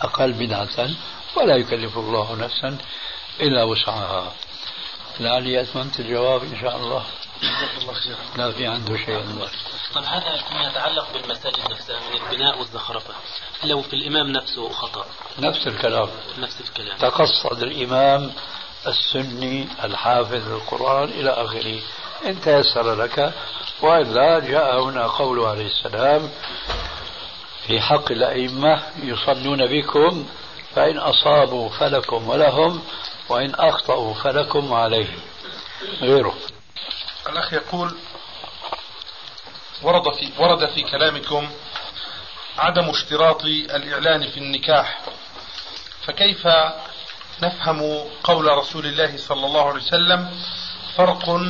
أقل 0.02 0.32
بدعة 0.32 0.90
ولا 1.36 1.56
يكلف 1.56 1.98
الله 1.98 2.36
نفسا 2.36 2.78
إلا 3.40 3.62
وسعها. 3.62 4.32
لعلي 5.20 5.60
أتممت 5.60 6.00
الجواب 6.00 6.42
إن 6.42 6.60
شاء 6.60 6.76
الله. 6.76 7.04
لا 8.36 8.52
في 8.52 8.66
عنده 8.66 8.96
شيء 8.96 9.24
طب 9.94 10.02
هذا 10.02 10.36
فيما 10.48 10.68
يتعلق 10.68 11.12
بالمساجد 11.12 11.70
نفسها 11.70 12.00
من 12.00 12.16
البناء 12.16 12.58
والزخرفة. 12.58 13.14
لو 13.64 13.82
في 13.82 13.94
الإمام 13.96 14.26
نفسه 14.26 14.72
خطأ. 14.72 15.06
نفس 15.38 15.66
الكلام. 15.66 16.08
نفس 16.38 16.60
الكلام. 16.60 16.98
تقصد 16.98 17.62
الإمام 17.62 18.32
السني 18.86 19.68
الحافظ 19.84 20.52
القرآن 20.52 21.08
إلى 21.08 21.30
آخره. 21.30 21.80
إن 22.26 22.40
تيسر 22.40 22.94
لك 22.94 23.32
وإلا 23.82 24.38
جاء 24.38 24.82
هنا 24.82 25.06
قوله 25.06 25.48
عليه 25.48 25.66
السلام 25.66 26.30
في 27.66 27.80
حق 27.80 28.12
الأئمة 28.12 28.82
يصلون 29.02 29.66
بكم 29.66 30.26
فإن 30.74 30.98
أصابوا 30.98 31.68
فلكم 31.68 32.28
ولهم 32.28 32.82
وإن 33.28 33.54
أخطأوا 33.54 34.14
فلكم 34.14 34.72
وعليهم 34.72 35.18
غيره. 36.00 36.34
الأخ 37.28 37.52
يقول 37.52 37.96
ورد 39.82 40.14
في 40.14 40.30
ورد 40.38 40.68
في 40.68 40.82
كلامكم 40.82 41.48
عدم 42.58 42.90
اشتراط 42.90 43.44
الإعلان 43.44 44.28
في 44.30 44.36
النكاح 44.36 45.00
فكيف 46.06 46.48
نفهم 47.42 48.04
قول 48.24 48.46
رسول 48.46 48.86
الله 48.86 49.16
صلى 49.16 49.46
الله 49.46 49.68
عليه 49.68 49.82
وسلم 49.82 50.30
فرق 50.96 51.40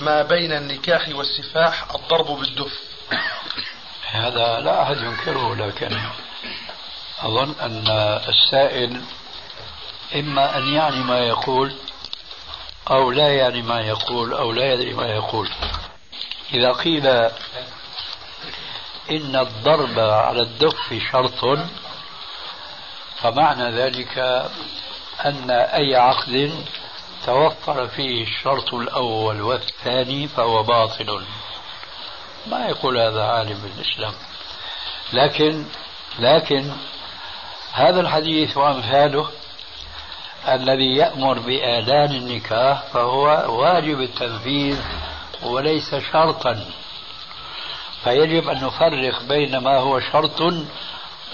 ما 0.00 0.22
بين 0.22 0.52
النكاح 0.52 1.08
والسفاح 1.08 1.94
الضرب 1.94 2.26
بالدف. 2.26 2.72
هذا 4.10 4.60
لا 4.60 4.82
أحد 4.82 4.96
ينكره 4.96 5.54
لكن 5.54 5.98
أظن 7.20 7.54
أن 7.60 7.88
السائل 8.28 9.00
إما 10.14 10.58
أن 10.58 10.68
يعني 10.68 10.96
ما 10.96 11.18
يقول 11.18 11.74
أو 12.90 13.10
لا 13.10 13.28
يعني 13.36 13.62
ما 13.62 13.80
يقول 13.80 14.32
أو 14.32 14.52
لا 14.52 14.72
يدري 14.72 14.94
ما 14.94 15.06
يقول. 15.06 15.48
إذا 16.54 16.72
قيل 16.72 17.06
إن 19.10 19.36
الضرب 19.36 19.98
على 19.98 20.42
الدف 20.42 20.94
شرط 21.12 21.58
فمعنى 23.20 23.70
ذلك 23.70 24.18
أن 25.24 25.50
أي 25.50 25.96
عقد 25.96 26.64
توفر 27.26 27.86
فيه 27.86 28.22
الشرط 28.22 28.74
الأول 28.74 29.42
والثاني 29.42 30.28
فهو 30.28 30.62
باطل. 30.62 31.24
ما 32.46 32.66
يقول 32.66 32.98
هذا 32.98 33.22
عالم 33.22 33.58
بالإسلام 33.62 34.12
لكن 35.12 35.64
لكن 36.18 36.72
هذا 37.72 38.00
الحديث 38.00 38.56
وأمثاله 38.56 39.28
الذي 40.48 40.96
يأمر 40.96 41.38
بإعلان 41.38 42.10
النكاح 42.14 42.82
فهو 42.92 43.24
واجب 43.60 44.00
التنفيذ 44.00 44.80
وليس 45.42 45.94
شرطا. 45.94 46.64
فيجب 48.04 48.48
أن 48.48 48.64
نفرق 48.64 49.22
بين 49.22 49.58
ما 49.58 49.78
هو 49.78 50.00
شرط 50.00 50.42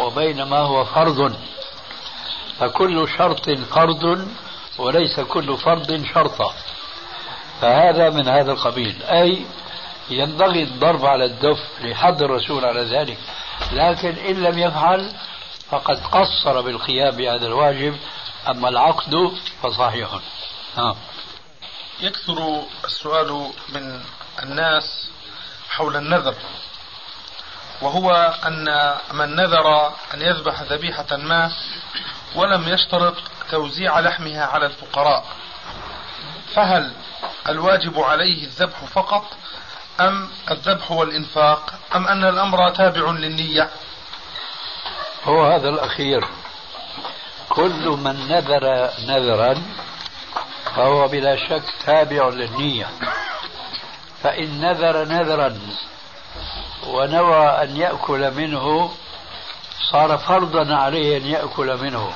وبين 0.01 0.43
ما 0.43 0.59
هو 0.59 0.85
فرض. 0.85 1.37
فكل 2.59 3.09
شرط 3.19 3.51
فرض 3.51 4.29
وليس 4.79 5.21
كل 5.21 5.57
فرض 5.59 6.05
شرطا 6.15 6.55
فهذا 7.61 8.11
من 8.11 8.29
هذا 8.29 8.53
القبيل. 8.53 9.03
أي 9.03 9.47
ينبغي 10.11 10.63
الضرب 10.63 11.07
على 11.07 11.25
الدف 11.25 11.59
لحد 11.81 12.23
الرسول 12.23 12.65
على 12.65 12.83
ذلك. 12.83 13.19
لكن 13.73 14.09
إن 14.09 14.43
لم 14.43 14.59
يفعل 14.59 15.13
فقد 15.71 15.97
قصر 16.07 16.61
بالقيام 16.61 17.17
بهذا 17.17 17.47
الواجب. 17.47 17.97
أما 18.49 18.69
العقد 18.69 19.33
فصحيح. 19.63 20.09
نعم. 20.77 20.95
يكثر 22.01 22.63
السؤال 22.85 23.51
من 23.69 24.01
الناس 24.43 25.11
حول 25.69 25.97
النذر. 25.97 26.35
وهو 27.81 28.35
أن 28.47 28.95
من 29.13 29.37
نذر 29.37 29.87
أن 30.15 30.23
يذبح 30.23 30.63
ذبيحة 30.63 31.17
ما 31.17 31.53
ولم 32.35 32.69
يشترط 32.69 33.15
توزيع 33.51 34.01
لحمها 34.01 34.47
على 34.47 34.67
الفقراء. 34.67 35.25
فهل 36.55 36.93
الواجب 37.49 38.01
عليه 38.01 38.45
الذبح 38.45 38.85
فقط 38.85 39.25
أم 40.01 40.29
الذبح 40.51 40.91
والإنفاق؟ 40.91 41.75
أم 41.95 42.09
أن 42.09 42.25
الأمر 42.25 42.71
تابع 42.71 43.11
للنية؟ 43.11 43.71
هو 45.25 45.47
هذا 45.47 45.69
الأخير. 45.69 46.25
كل 47.49 47.89
من 47.89 48.29
نذر 48.29 48.91
نذرا 49.07 49.63
فهو 50.77 51.09
بلا 51.09 51.37
شك 51.37 51.63
تابع 51.87 52.29
للنية. 52.29 52.89
فإن 54.23 54.61
نذر 54.61 55.05
نذرا 55.05 55.59
ونوى 56.87 57.47
أن 57.47 57.77
يأكل 57.77 58.31
منه 58.31 58.91
صار 59.93 60.19
فرضا 60.19 60.75
عليه 60.75 61.17
أن 61.17 61.27
يأكل 61.27 61.77
منه 61.83 62.13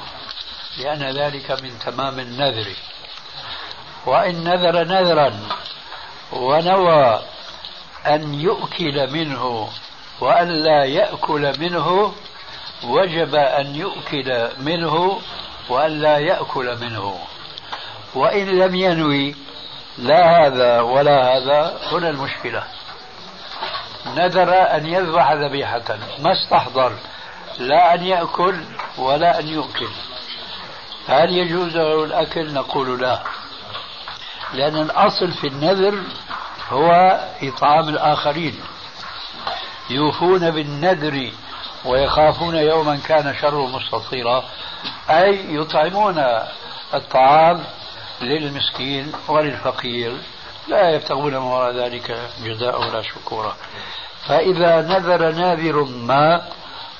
لأن 0.78 1.02
ذلك 1.02 1.50
من 1.62 1.78
تمام 1.78 2.18
النذر. 2.18 2.66
وإن 4.06 4.44
نذر 4.44 4.84
نذرا 4.84 5.32
ونوى 6.32 7.20
أن 8.06 8.34
يؤكل 8.34 9.12
منه 9.12 9.68
وأن 10.20 10.48
لا 10.48 10.84
يأكل 10.84 11.60
منه 11.60 12.14
وجب 12.84 13.34
أن 13.34 13.74
يؤكل 13.74 14.48
منه 14.58 15.20
وأن 15.68 16.00
لا 16.00 16.18
يأكل 16.18 16.76
منه. 16.80 17.18
وإن 18.14 18.46
لم 18.58 18.74
ينوي 18.74 19.34
لا 19.98 20.46
هذا 20.46 20.80
ولا 20.80 21.36
هذا 21.36 21.78
هنا 21.92 22.10
المشكلة. 22.10 22.64
نذر 24.14 24.52
أن 24.52 24.86
يذبح 24.86 25.32
ذبيحة. 25.32 25.98
ما 26.18 26.32
استحضر. 26.32 26.92
لا 27.58 27.94
أن 27.94 28.02
يأكل 28.02 28.64
ولا 28.98 29.40
أن 29.40 29.48
يؤكل. 29.48 29.88
هل 31.08 31.30
يجوز 31.30 31.76
له 31.76 32.04
الأكل؟ 32.04 32.54
نقول 32.54 33.00
لا. 33.00 33.22
لأن 34.52 34.76
الأصل 34.76 35.32
في 35.32 35.46
النذر 35.46 36.02
هو 36.68 37.20
إطعام 37.42 37.88
الآخرين. 37.88 38.60
يوفون 39.90 40.50
بالنذر 40.50 41.30
ويخافون 41.84 42.56
يوما 42.56 43.00
كان 43.06 43.34
شره 43.40 43.66
مستطيرا. 43.66 44.44
أي 45.10 45.54
يطعمون 45.54 46.24
الطعام 46.94 47.64
للمسكين 48.22 49.12
وللفقير. 49.28 50.16
لا 50.68 50.90
يبتغون 50.90 51.32
من 51.32 51.42
وراء 51.42 51.74
ذلك 51.74 52.30
جزاء 52.44 52.80
ولا 52.80 53.02
شكورا. 53.02 53.56
فإذا 54.26 54.82
نذر 54.82 55.32
ناذر 55.32 55.84
ما 55.84 56.48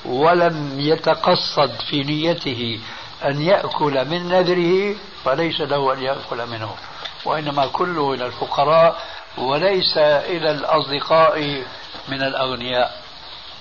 ولم 0.05 0.81
يتقصد 0.81 1.71
في 1.91 2.03
نيته 2.03 2.81
أن 3.25 3.43
يأكل 3.43 4.05
من 4.05 4.29
نذره 4.29 4.97
فليس 5.25 5.61
له 5.61 5.93
أن 5.93 6.03
يأكل 6.03 6.47
منه. 6.47 6.77
وإنما 7.25 7.67
كله 7.67 8.15
إلى 8.15 8.27
الفقراء 8.27 9.03
وليس 9.39 9.99
إلى 9.99 10.51
الأصدقاء 10.51 11.65
من 12.09 12.23
الأغنياء. 12.23 13.03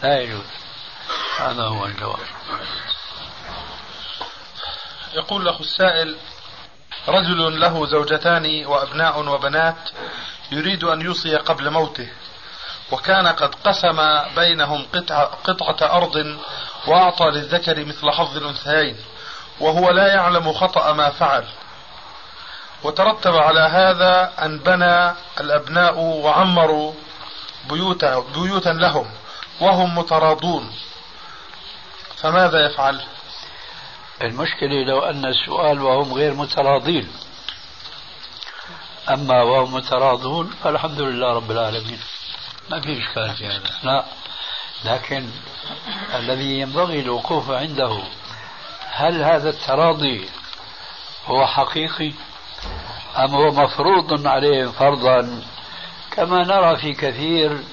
لا 0.04 0.22
يجوز. 0.22 0.46
هذا 1.40 1.64
هو 1.64 1.86
الجواب. 1.86 2.20
يقول 5.14 5.46
له 5.46 5.60
السائل 5.60 6.18
رجل 7.08 7.60
له 7.60 7.86
زوجتان 7.86 8.66
وأبناء 8.66 9.20
وبنات 9.20 9.90
يريد 10.52 10.84
أن 10.84 11.02
يوصي 11.02 11.36
قبل 11.36 11.70
موته 11.70 12.10
وكان 12.92 13.28
قد 13.28 13.56
قسم 13.56 14.22
بينهم 14.36 14.86
قطعة, 14.94 15.24
قطعة 15.24 15.98
أرض 15.98 16.38
وأعطى 16.88 17.26
للذكر 17.26 17.86
مثل 17.86 18.12
حظ 18.12 18.38
الأنثيين 18.38 18.98
وهو 19.60 19.92
لا 19.92 20.08
يعلم 20.08 20.54
خطأ 20.54 20.94
ما 20.94 21.10
فعل. 21.10 21.46
وترتب 22.84 23.36
على 23.36 23.60
هذا 23.60 24.34
أن 24.46 24.60
بنى 24.60 25.12
الأبناء 25.40 26.00
وعمروا 26.00 26.94
بيوتا, 27.70 28.20
بيوتا 28.20 28.70
لهم 28.70 29.12
وهم 29.62 29.98
متراضون. 29.98 30.72
فماذا 32.18 32.66
يفعل؟ 32.66 33.02
المشكلة 34.26 34.84
لو 34.84 35.00
أن 35.00 35.26
السؤال 35.26 35.82
وهم 35.82 36.14
غير 36.14 36.34
متراضين. 36.34 37.08
أما 39.10 39.42
وهم 39.44 39.74
متراضون 39.74 40.54
فالحمد 40.64 41.02
لله 41.02 41.34
رب 41.34 41.52
العالمين. 41.52 42.00
ما 42.70 42.82
في 42.82 43.00
إشكال 43.00 43.36
في 43.36 43.48
هذا. 43.48 43.70
لا. 43.84 44.06
لكن 44.86 45.30
الذي 46.16 46.60
ينبغي 46.60 47.00
الوقوف 47.00 47.52
عنده 47.52 48.00
هل 48.92 49.24
هذا 49.24 49.50
التراضي 49.50 50.30
هو 51.26 51.48
حقيقي 51.48 52.12
أم 53.18 53.36
هو 53.36 53.52
مفروض 53.52 54.28
عليهم 54.28 54.72
فرضا؟ 54.72 55.44
كما 56.12 56.44
نرى 56.44 56.78
في 56.78 56.94
كثير 56.94 57.64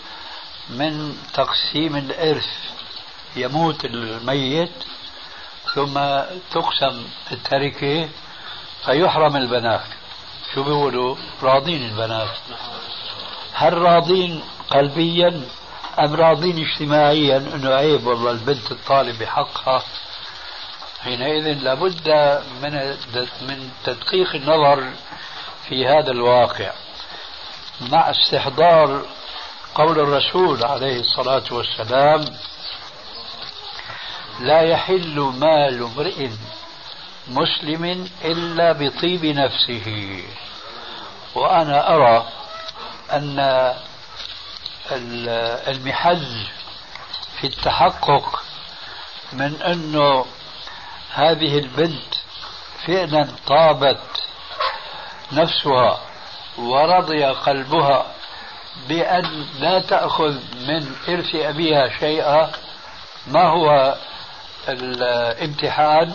من 0.71 1.17
تقسيم 1.35 1.97
الإرث 1.97 2.49
يموت 3.37 3.85
الميت 3.85 4.73
ثم 5.75 6.21
تقسم 6.53 7.07
التركة 7.33 8.09
فيحرم 8.85 9.37
البنات. 9.37 9.87
شو 10.55 10.63
بيقولوا؟ 10.63 11.17
راضين 11.43 11.83
البنات. 11.85 12.37
هل 13.53 13.79
راضين 13.79 14.45
قلبيا 14.71 15.43
أم 15.99 16.15
راضين 16.15 16.67
اجتماعيا؟ 16.67 17.37
أنه 17.37 17.75
عيب 17.75 18.07
والله 18.07 18.31
البنت 18.31 18.73
الطالب 18.73 19.19
بحقها. 19.19 19.83
حينئذ 21.01 21.59
لابد 21.63 22.09
من 22.63 22.97
من 23.49 23.71
تدقيق 23.85 24.35
النظر 24.35 24.91
في 25.69 25.87
هذا 25.87 26.11
الواقع. 26.11 26.71
مع 27.81 28.11
استحضار 28.11 29.07
قول 29.75 30.01
الرسول 30.01 30.65
عليه 30.65 31.01
الصلاة 31.01 31.45
والسلام 31.51 32.25
لا 34.41 34.61
يحل 34.61 35.21
مال 35.21 35.83
امرئ 35.83 36.29
مسلم 37.29 38.09
إلا 38.25 38.73
بطيب 38.73 39.25
نفسه. 39.25 40.19
وأنا 41.35 41.95
أرى 41.95 42.27
أن 43.13 43.39
المحل 45.69 46.47
في 47.41 47.47
التحقق 47.47 48.43
من 49.33 49.63
أنه 49.63 50.27
هذه 51.15 51.59
البنت 51.59 52.15
فعلا 52.87 53.29
طابت 53.47 54.01
نفسها 55.33 56.01
ورضي 56.59 57.25
قلبها 57.25 58.07
بأن 58.89 59.47
لا 59.59 59.79
تأخذ 59.79 60.35
من 60.55 60.97
إرث 61.09 61.35
أبيها 61.35 61.89
شيئا. 62.01 62.51
ما 63.27 63.49
هو 63.49 63.97
الامتحان 64.69 66.13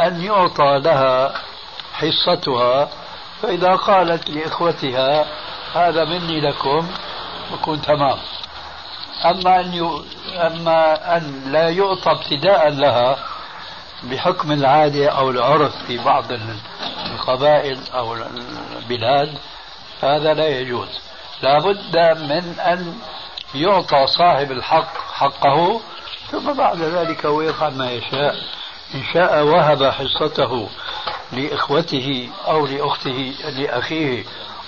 أن 0.00 0.20
يعطى 0.20 0.80
لها 0.84 1.34
حصتها 1.92 2.88
فإذا 3.42 3.72
قالت 3.76 4.30
لإخوتها 4.30 5.26
هذا 5.74 6.04
مني 6.04 6.40
لكم 6.40 6.88
يكون 7.52 7.82
تمام. 7.82 8.18
أما 9.24 9.60
أن 9.60 9.74
ي... 9.74 10.04
أما 10.46 11.16
أن 11.16 11.42
لا 11.46 11.68
يعطى 11.68 12.10
ابتداء 12.10 12.68
لها 12.68 13.18
بحكم 14.02 14.52
العادة 14.52 15.08
أو 15.08 15.30
العرف 15.30 15.72
في 15.86 15.98
بعض 15.98 16.24
القبائل 17.12 17.78
أو 17.94 18.16
البلاد 18.76 19.38
هذا 20.02 20.34
لا 20.34 20.48
يجوز. 20.48 20.88
لا 21.42 21.58
بد 21.58 21.96
من 22.20 22.58
أن 22.60 22.98
يعطى 23.54 24.06
صاحب 24.06 24.52
الحق 24.52 24.98
حقه 25.14 25.80
ثم 26.30 26.52
بعد 26.52 26.78
ذلك 26.82 27.26
هو 27.26 27.42
يفعل 27.42 27.74
ما 27.74 27.90
يشاء. 27.92 28.36
إن 28.94 29.02
شاء 29.14 29.42
وهب 29.42 29.84
حصته 29.84 30.68
لإخوته 31.32 32.30
أو 32.46 32.66
لأخته 32.66 33.34
لأخيه 33.58 34.24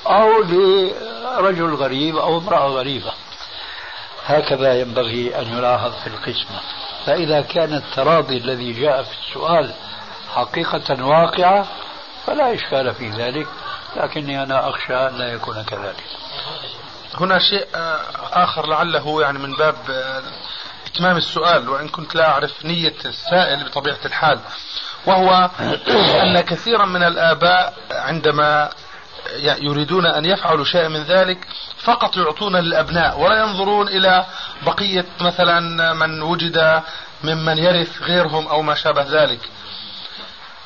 أو 0.07 0.43
لرجل 0.43 1.75
غريب 1.75 2.17
أو 2.17 2.39
امرأة 2.39 2.67
غريبة. 2.69 3.13
هكذا 4.27 4.81
ينبغي 4.81 5.39
أن 5.39 5.59
يلاحظ 5.59 5.93
في 5.93 6.07
القسمة 6.07 6.61
فإذا 7.07 7.41
كان 7.41 7.75
التراضي 7.75 8.37
الذي 8.37 8.73
جاء 8.73 9.03
في 9.03 9.11
السؤال 9.29 9.73
حقيقة 10.35 11.05
واقعة 11.05 11.67
فلا 12.27 12.55
إشكال 12.55 12.95
في 12.95 13.11
ذلك. 13.11 13.47
لكني 13.97 14.43
أنا 14.43 14.69
أخشى 14.69 14.95
أن 14.95 15.19
لا 15.19 15.33
يكون 15.33 15.63
كذلك. 15.63 16.05
هنا 17.21 17.39
شيء 17.39 17.67
آخر 18.33 18.67
لعله 18.67 19.23
يعني 19.23 19.39
من 19.39 19.53
باب 19.53 19.77
إتمام 20.97 21.17
السؤال 21.17 21.69
وإن 21.69 21.89
كنت 21.89 22.15
لا 22.15 22.29
أعرف 22.29 22.65
نية 22.65 22.95
السائل 23.05 23.65
بطبيعة 23.65 23.99
الحال 24.05 24.41
وهو 25.07 25.51
أن 26.23 26.41
كثيرا 26.41 26.87
من 26.87 27.03
الآباء 27.03 27.75
عندما 27.91 28.71
يريدون 29.61 30.07
أن 30.07 30.25
يفعلوا 30.25 30.65
شيئا 30.65 30.89
من 30.89 31.03
ذلك 31.03 31.39
فقط 31.79 32.17
يعطون 32.17 32.57
للأبناء 32.57 33.21
ولا 33.21 33.41
ينظرون 33.41 33.89
إلى 33.89 34.27
بقية 34.67 35.05
مثلا 35.21 35.61
من 35.93 36.23
وجد 36.23 36.83
ممن 37.25 37.59
يرث 37.59 38.03
غيرهم 38.03 38.49
أو 38.49 38.63
ما 38.63 38.75
شابه 38.75 39.03
ذلك 39.03 39.41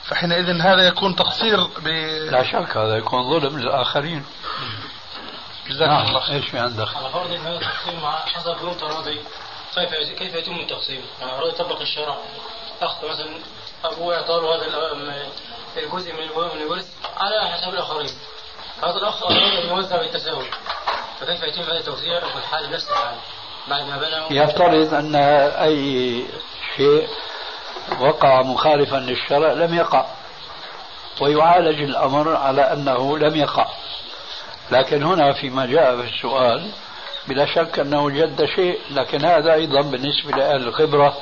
فحينئذ 0.04 0.60
هذا 0.60 0.82
يكون 0.82 1.16
تقصير 1.16 1.64
ب... 1.64 1.88
لا 2.30 2.42
شك 2.42 2.76
هذا 2.76 2.96
يكون 2.96 3.40
ظلم 3.40 3.58
للآخرين 3.58 4.24
جزاك 5.68 5.88
نعم. 5.88 6.06
الله 6.06 6.30
إيش 6.30 6.46
في 6.46 6.58
عندك؟ 6.58 6.88
على 6.96 7.10
فرض 7.10 7.32
إن 7.32 7.40
هذا 7.40 7.56
التقسيم 7.56 8.06
حسب 8.06 8.56
يوم 8.62 8.72
تراضي 8.72 9.20
كيف 9.74 10.18
كيف 10.18 10.34
يتم 10.34 10.54
التقسيم؟ 10.54 11.02
يعني 11.20 11.32
اراد 11.32 11.52
يطبق 11.52 11.80
الشرع. 11.80 12.16
اخذ 12.82 13.08
مثلا 13.08 13.28
أبوه 13.84 14.14
يعطى 14.14 14.32
له 14.32 14.56
هذا 14.56 14.64
الجزء 15.76 16.12
من 16.12 16.22
الورث 16.62 16.86
على 17.16 17.50
حساب 17.50 17.74
الآخرين. 17.74 18.10
هذا 18.82 18.96
الأخ 18.96 19.22
أراد 19.22 19.36
أن 19.36 19.68
يوزع 19.68 19.96
بالتساوي. 19.96 20.46
فكيف 21.20 21.42
يتم 21.42 21.62
هذا 21.62 21.78
التوزيع؟ 21.78 22.20
في 22.20 22.36
الحال 22.36 22.70
نفسه 22.70 22.94
يعني 23.04 23.16
بعد 23.68 23.82
ما 23.82 23.96
بنى 23.96 24.40
يفترض 24.40 24.94
أن 24.94 25.14
أي 25.14 26.24
شيء 26.76 27.08
وقع 28.00 28.42
مخالفا 28.42 28.96
للشرع 28.96 29.52
لم 29.52 29.74
يقع. 29.74 30.06
ويعالج 31.20 31.82
الأمر 31.82 32.36
على 32.36 32.72
أنه 32.72 33.18
لم 33.18 33.36
يقع. 33.36 33.68
لكن 34.70 35.02
هنا 35.02 35.32
فيما 35.32 35.66
جاء 35.66 35.96
في 35.96 36.08
السؤال 36.14 36.70
بلا 37.28 37.46
شك 37.46 37.78
أنه 37.78 38.10
جد 38.10 38.44
شيء 38.44 38.78
لكن 38.90 39.24
هذا 39.24 39.52
أيضا 39.54 39.80
بالنسبة 39.80 40.30
لأهل 40.30 40.68
الخبرة 40.68 41.16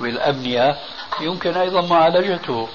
والأبنية 0.00 0.76
يمكن 1.20 1.56
أيضا 1.56 1.80
معالجته. 1.80 2.68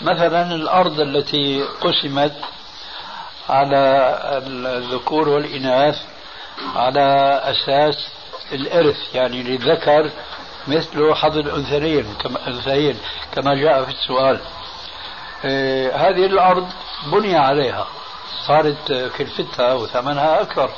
مثلا 0.00 0.54
الأرض 0.54 1.00
التي 1.00 1.62
قسمت 1.80 2.34
على 3.48 4.18
الذكور 4.46 5.28
والإناث 5.28 6.02
على 6.74 7.40
أساس 7.44 8.08
الإرث 8.52 9.14
يعني 9.14 9.42
للذكر 9.42 10.10
مثل 10.68 11.14
حظ 11.14 11.38
الأنثيين 11.38 12.14
كما 12.22 12.48
أنثيين 12.48 12.98
كما 13.34 13.54
جاء 13.54 13.84
في 13.84 13.90
السؤال. 13.90 14.40
آه 15.44 15.96
هذه 15.96 16.26
الأرض 16.26 16.68
بني 17.12 17.36
عليها 17.36 17.86
صارت 18.46 19.10
كلفتها 19.18 19.72
وثمنها 19.72 20.40
أكثر 20.42 20.70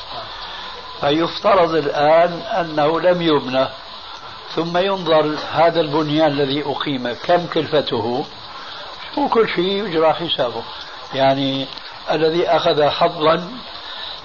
فيفترض 1.01 1.75
الآن 1.75 2.33
أنه 2.33 3.01
لم 3.01 3.23
يبنى 3.23 3.67
ثم 4.55 4.77
ينظر 4.77 5.37
هذا 5.53 5.81
البنيان 5.81 6.33
الذي 6.33 6.63
أقيم 6.67 7.13
كم 7.13 7.47
كلفته. 7.47 8.25
وكل 9.17 9.49
شيء 9.49 9.87
يجرى 9.87 10.13
حسابه. 10.13 10.63
يعني 11.15 11.67
الذي 12.11 12.49
أخذ 12.49 12.89
حظا 12.89 13.51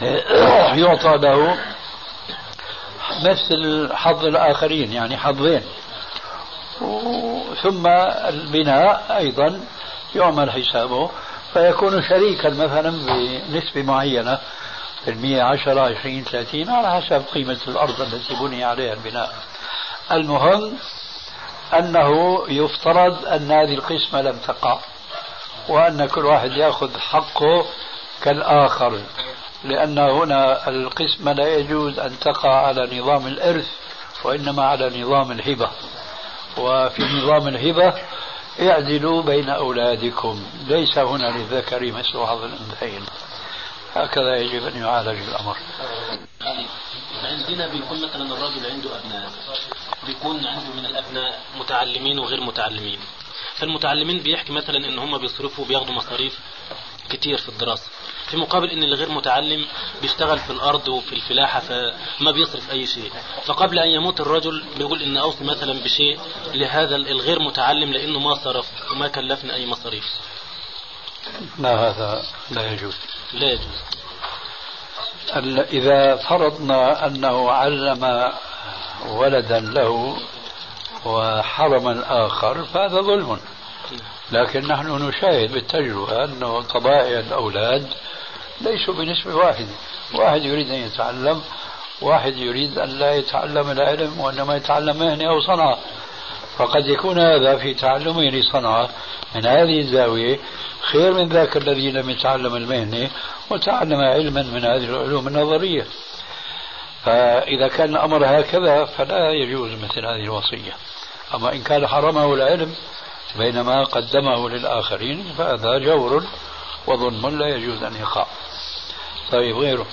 يعطى 0.83 1.17
له 1.17 1.57
مثل 3.23 3.89
حظ 3.93 4.25
الآخرين 4.25 4.93
يعني 4.93 5.17
حظين. 5.17 5.61
ثم 7.63 7.87
البناء 8.27 9.17
أيضا 9.17 9.61
يعمل 10.15 10.51
حسابه. 10.51 11.09
فيكون 11.53 12.01
شريكا 12.01 12.49
مثلا 12.49 12.89
بنسبة 13.49 13.81
معينة. 13.81 14.39
في 15.05 15.11
المية 15.11 15.43
عشرة 15.43 15.81
عشرين 15.81 16.23
ثلاثين 16.23 16.69
على 16.69 17.01
حسب 17.01 17.23
قيمة 17.33 17.59
الأرض 17.67 18.01
التي 18.01 18.35
بني 18.35 18.63
عليها 18.63 18.93
البناء. 18.93 19.35
المهم 20.11 20.73
أنه 21.73 22.39
يفترض 22.47 23.25
أن 23.25 23.51
هذه 23.51 23.73
القسمة 23.73 24.21
لم 24.21 24.37
تقع 24.47 24.79
وأن 25.69 26.05
كل 26.05 26.25
واحد 26.25 26.51
يأخذ 26.51 26.99
حقه 26.99 27.65
كالآخر 28.21 29.01
لأن 29.63 29.97
هنا 29.97 30.69
القسمة 30.69 31.33
لا 31.33 31.47
يجوز 31.55 31.99
أن 31.99 32.19
تقع 32.19 32.67
على 32.67 32.99
نظام 32.99 33.27
الإرث 33.27 33.67
وإنما 34.23 34.63
على 34.63 35.01
نظام 35.01 35.31
الهبة. 35.31 35.69
وفي 36.57 37.03
نظام 37.03 37.47
الهبة 37.47 37.93
اعدلوا 38.61 39.21
بين 39.21 39.49
أولادكم 39.49 40.43
ليس 40.67 40.97
هنا 40.97 41.37
للذكر 41.37 41.91
مثل 41.91 42.25
حظ 42.25 42.43
الأنثيين. 42.43 43.05
هكذا 43.95 44.35
يجب 44.35 44.67
أن 44.67 44.77
يعالج 44.81 45.19
الأمر. 45.29 45.57
عندنا 47.23 47.67
بيكون 47.67 48.01
مثلا 48.01 48.33
الرجل 48.33 48.71
عنده 48.71 48.99
أبناء 48.99 49.31
بيكون 50.07 50.45
عنده 50.45 50.73
من 50.73 50.85
الأبناء 50.85 51.39
متعلمين 51.55 52.19
وغير 52.19 52.41
متعلمين. 52.41 52.99
فالمتعلمين 53.55 54.19
بيحكي 54.19 54.53
مثلا 54.53 54.77
إن 54.77 54.99
هم 54.99 55.17
بيصرفوا 55.17 55.65
بياخدوا 55.65 55.93
مصاريف 55.93 56.39
كتير 57.09 57.37
في 57.37 57.49
الدراسة. 57.49 57.89
في 58.27 58.37
مقابل 58.37 58.69
إن 58.69 58.83
الغير 58.83 59.09
متعلم 59.09 59.65
بيشتغل 60.01 60.39
في 60.39 60.49
الأرض 60.49 60.87
وفي 60.87 61.13
الفلاحة 61.13 61.59
فما 61.59 62.31
بيصرف 62.31 62.71
أي 62.71 62.85
شيء. 62.85 63.11
فقبل 63.45 63.79
أن 63.79 63.89
يموت 63.89 64.21
الرجل 64.21 64.63
بيقول 64.77 65.01
إن 65.01 65.17
أوصي 65.17 65.43
مثلا 65.43 65.83
بشيء 65.83 66.19
لهذا 66.53 66.95
الغير 66.95 67.39
متعلم 67.39 67.93
لأنه 67.93 68.19
ما 68.19 68.35
صرف 68.35 68.91
وما 68.91 69.07
كلفنا 69.07 69.53
أي 69.53 69.65
مصاريف. 69.65 70.05
لا 71.59 71.89
هذا 71.89 72.23
لا 72.51 72.71
يجوز. 72.71 72.95
لا. 73.33 73.47
يجوز 73.51 73.79
إذا 75.59 76.15
فرضنا 76.15 77.07
أنه 77.07 77.51
علم 77.51 78.33
ولدا 79.07 79.59
له 79.59 80.17
وحرم 81.05 81.87
الآخر 81.87 82.65
فهذا 82.65 83.01
ظلم. 83.01 83.39
لكن 84.31 84.67
نحن 84.67 85.07
نشاهد 85.07 85.51
بالتجربة 85.51 86.25
أنه 86.25 86.61
طبائع 86.61 87.19
الأولاد 87.19 87.87
ليسوا 88.61 88.93
بنسبة 88.93 89.35
واحدة. 89.35 89.73
واحد 90.15 90.41
يريد 90.41 90.69
أن 90.69 90.79
يتعلم 90.79 91.41
واحد 92.01 92.37
يريد 92.37 92.77
أن 92.77 92.89
لا 92.89 93.15
يتعلم 93.15 93.71
العلم 93.71 94.19
وإنما 94.19 94.55
يتعلم 94.55 94.99
مهنة 94.99 95.29
أو 95.29 95.41
صنعة. 95.41 95.77
فقد 96.59 96.87
يكون 96.87 97.19
هذا 97.19 97.57
في 97.57 97.73
تعلمه 97.73 98.23
لصنعة 98.23 98.89
من 99.35 99.45
هذه 99.45 99.79
الزاوية 99.79 100.39
خير 100.81 101.13
من 101.13 101.29
ذاك 101.29 101.57
الذي 101.57 101.91
لم 101.91 102.09
يتعلم 102.09 102.55
المهنة 102.55 103.09
وتعلم 103.49 103.99
علما 103.99 104.43
من 104.43 104.65
هذه 104.65 104.85
العلوم 104.85 105.27
النظرية. 105.27 105.85
فإذا 107.05 107.67
كان 107.67 107.89
الأمر 107.89 108.25
هكذا 108.25 108.85
فلا 108.85 109.31
يجوز 109.31 109.71
مثل 109.71 110.05
هذه 110.05 110.23
الوصية. 110.23 110.75
أما 111.35 111.53
إن 111.53 111.63
كان 111.63 111.87
حرمه 111.87 112.33
العلم 112.33 112.75
بينما 113.37 113.83
قدمه 113.83 114.49
للآخرين 114.49 115.23
فهذا 115.37 115.77
جور 115.77 116.23
وظلم 116.87 117.39
لا 117.39 117.47
يجوز 117.47 117.83
أن 117.83 117.95
يقع. 117.95 118.27
طيب 119.31 119.57
غيره. 119.57 119.87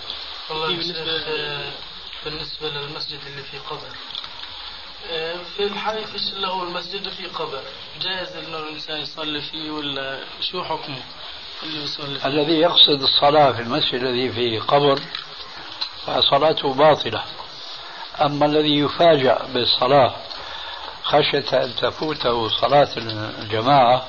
بالنسبة 0.51 1.05
بالنسبة 2.25 2.69
للمسجد 2.69 3.19
اللي 3.27 3.43
في 3.43 3.59
قبر. 3.59 3.79
آه، 3.79 4.16
في 5.57 5.62
الحي 5.62 6.04
فيش 6.04 6.32
اللي 6.36 6.46
هو 6.46 6.62
المسجد 6.62 7.09
في 7.09 7.26
قبر. 7.26 7.61
جائز 8.02 8.36
انه 8.36 8.59
الإنسان 8.59 9.00
يصلي 9.00 9.40
فيه 9.40 9.70
ولا 9.70 10.20
شو 10.40 10.64
حكمه؟ 10.64 11.02
اللي 11.62 11.84
يصلي 11.84 12.18
فيه؟ 12.18 12.26
الذي 12.26 12.52
يقصد 12.52 13.02
الصلاة 13.02 13.52
في 13.52 13.62
المسجد 13.62 13.94
الذي 13.94 14.32
في 14.32 14.59
قبر 14.59 15.00
فصلاته 16.07 16.74
باطلة. 16.74 17.22
أما 18.20 18.46
الذي 18.46 18.78
يفاجأ 18.78 19.38
بالصلاة 19.54 20.14
خشية 21.02 21.64
أن 21.64 21.74
تفوته 21.76 22.48
صلاة 22.48 22.88
الجماعة 23.42 24.07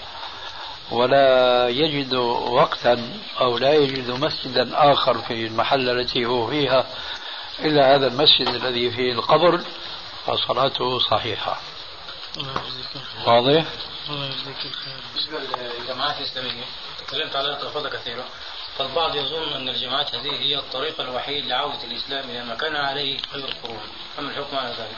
ولا 0.92 1.68
يجد 1.70 2.14
وقتا 2.14 3.10
أو 3.42 3.58
لا 3.58 3.74
يجد 3.74 4.12
مسجدا 4.12 4.92
آخر 4.92 5.18
في 5.18 5.48
المحل 5.48 5.90
التي 5.90 6.26
هو 6.26 6.48
فيها 6.48 6.88
إلا 7.60 7.96
هذا 7.96 8.08
المسجد 8.08 8.48
الذي 8.48 8.92
فيه 8.92 9.12
القبر 9.12 9.62
فصلاته 10.28 11.00
صحيحة. 11.00 11.62
واضح؟ 13.26 13.66
الله 14.10 14.26
يجزيك 14.26 14.66
الخير. 14.66 14.94
بالنسبة 15.14 15.40
للجماعات 15.40 16.18
الإسلامية 16.18 16.64
تكلمت 17.08 17.36
عليها 17.36 17.56
تلفظة 17.56 17.90
كثيرة 17.90 18.26
فالبعض 18.78 19.16
يظن 19.16 19.54
أن 19.54 19.70
الجماعات 19.70 20.16
هذه 20.16 20.32
هي 20.32 20.58
الطريق 20.58 21.02
الوحيد 21.02 21.46
لعودة 21.46 21.84
الإسلام 21.84 22.30
إلى 22.30 22.44
ما 22.44 22.56
كان 22.56 22.76
عليه 22.76 23.18
خير 23.32 23.46
القرون. 23.46 23.82
فما 24.18 24.30
الحكم 24.30 24.58
على 24.58 24.70
ذلك؟ 24.70 24.98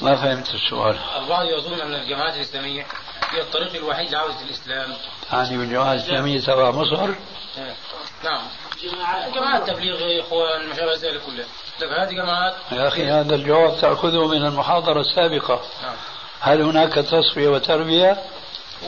ما 0.00 0.16
فهمت 0.16 0.54
السؤال. 0.54 0.98
البعض 1.16 1.46
يظن 1.46 1.80
أن 1.80 1.94
الجماعات 1.94 2.34
الإسلامية 2.34 2.86
هي 3.30 3.40
الطريق 3.40 3.74
الوحيد 3.74 4.10
لعودة 4.10 4.40
الإسلام. 4.40 4.96
يعني 5.32 5.56
بالجماعة 5.56 5.94
الإسلامية 5.94 6.40
تبع 6.40 6.70
مصر. 6.70 7.14
نعم. 8.24 8.42
جماعات 9.34 9.70
تبليغ 9.70 10.20
إخوان 10.20 10.68
ما 10.68 10.76
شابه 10.76 10.94
ذلك 10.94 11.22
كلها. 11.22 11.46
هذه 11.82 12.10
جماعات 12.10 12.54
يا 12.72 12.88
أخي 12.88 13.04
هذا 13.04 13.34
الجواب 13.34 13.80
تأخذه 13.80 14.26
من 14.26 14.46
المحاضرة 14.46 15.00
السابقة. 15.00 15.60
نعم. 15.82 15.94
هل 16.40 16.62
هناك 16.62 16.94
تصفية 16.94 17.48
وتربية؟ 17.48 18.16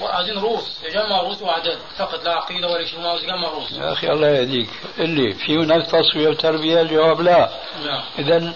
وعايزين 0.02 0.38
رؤوس 0.38 0.78
يجمع 0.84 1.20
رؤوس 1.20 1.42
وأعداد 1.42 1.78
فقط 1.96 2.24
لا 2.24 2.32
عقيدة 2.32 2.68
ولا 2.68 2.84
شيء 2.86 3.00
ما 3.00 3.14
يجمع 3.14 3.48
رؤوس 3.48 3.72
يا 3.72 3.92
أخي 3.92 4.10
الله 4.10 4.28
يهديك. 4.28 4.70
اللي 4.98 5.34
في 5.34 5.56
هناك 5.56 5.86
تصفية 5.86 6.28
وتربية؟ 6.28 6.80
الجواب 6.80 7.20
لا. 7.20 7.50
نعم. 7.84 8.02
إذا 8.18 8.52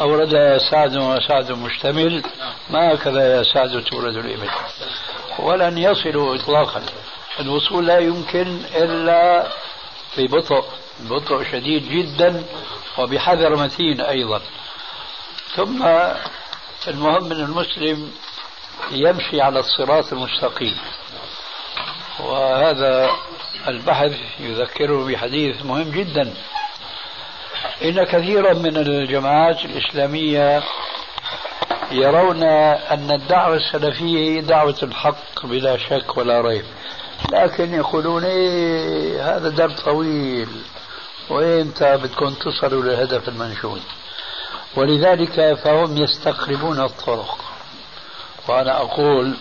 أورد 0.00 0.58
سعد 0.70 0.96
وسعد 0.96 1.52
مشتمل. 1.52 2.22
ما 2.70 2.94
هكذا 2.94 3.36
يا 3.36 3.42
سعد 3.42 3.84
تورد 3.84 4.16
الإبل 4.16 4.50
ولن 5.38 5.78
يصلوا 5.78 6.36
إطلاقا. 6.36 6.82
الوصول 7.40 7.86
لا 7.86 7.98
يمكن 7.98 8.60
إلا 8.74 9.46
ببطء 10.18 10.64
بطء 11.00 11.44
شديد 11.52 11.88
جدا 11.88 12.44
وبحذر 12.98 13.56
متين 13.56 14.00
أيضا. 14.00 14.40
ثم 15.56 15.82
المهم 16.88 17.32
أن 17.32 17.40
المسلم 17.40 18.12
يمشي 18.90 19.40
على 19.40 19.60
الصراط 19.60 20.12
المستقيم. 20.12 20.76
وهذا 22.20 23.10
البحث 23.68 24.12
يذكره 24.40 25.04
بحديث 25.04 25.64
مهم 25.64 25.90
جدا. 25.90 26.34
إن 27.84 28.04
كثيرا 28.04 28.54
من 28.54 28.76
الجماعات 28.76 29.64
الإسلامية 29.64 30.62
يرون 31.90 32.42
أن 32.42 33.10
الدعوة 33.10 33.56
السلفية 33.56 34.18
هي 34.18 34.40
دعوة 34.40 34.78
الحق 34.82 35.46
بلا 35.46 35.76
شك 35.78 36.16
ولا 36.16 36.40
ريب. 36.40 36.64
لكن 37.32 37.74
يقولون 37.74 38.24
إيه 38.24 39.36
هذا 39.36 39.48
درب 39.48 39.76
طويل. 39.84 40.48
وإمتى 41.30 41.96
بدكم 41.96 42.34
تصلوا 42.34 42.82
للهدف 42.82 43.28
المنشود. 43.28 43.80
ولذلك 44.76 45.54
فهم 45.64 45.96
يستقربون 45.96 46.80
الطرق. 46.80 47.38
وأنا 48.48 48.76
أقول 48.76 49.34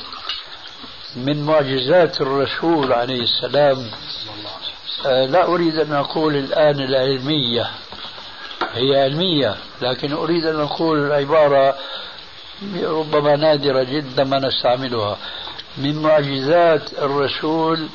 من 1.16 1.46
معجزات 1.46 2.22
الرسول 2.22 2.94
عليه 2.94 3.22
السلام 3.24 3.92
آه، 5.06 5.26
لا 5.26 5.46
أريد 5.48 5.80
أن 5.80 5.94
أقول 5.94 6.36
الآن 6.36 6.80
العلمية. 6.80 7.70
هي 8.74 9.02
علمية 9.02 9.56
لكن 9.82 10.14
أريد 10.14 10.46
أن 10.46 10.60
أقول 10.60 11.00
العبارة 11.00 11.76
ربما 12.84 13.36
نادرة 13.36 13.84
جدا 13.84 14.24
ما 14.24 14.40
نستعملها. 14.40 15.18
من 15.78 16.02
معجزات 16.02 16.94
الرسول 16.94 17.88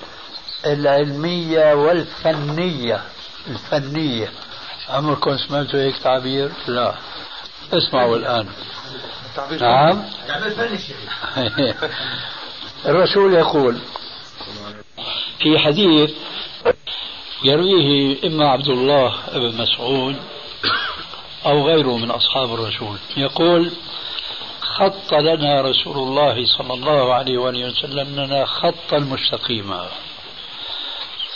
العلمية 0.66 1.74
والفنية. 1.74 3.00
الفنية. 3.48 4.32
عمركم 4.88 5.36
سمعتوا 5.36 5.80
هيك 5.80 5.96
تعبير؟ 5.96 6.50
لا. 6.66 6.94
اسمعوا 7.72 8.16
الآن. 8.16 8.46
نعم. 9.60 10.04
الرسول 12.86 13.34
يقول 13.34 13.78
في 15.38 15.58
حديث 15.58 16.10
يرويه 17.44 18.16
إما 18.24 18.48
عبد 18.48 18.68
الله 18.68 19.14
بن 19.34 19.56
مسعود 19.62 20.16
أو 21.46 21.66
غيره 21.66 21.96
من 21.96 22.10
أصحاب 22.10 22.54
الرسول. 22.54 22.98
يقول 23.16 23.72
خط 24.60 25.14
لنا 25.14 25.60
رسول 25.60 25.96
الله 25.96 26.46
صلى 26.58 26.74
الله 26.74 27.14
عليه 27.14 27.38
وآله 27.38 27.66
وسلم 27.66 28.20
لنا 28.20 28.46
خطا 28.46 28.98
مستقيما. 28.98 29.88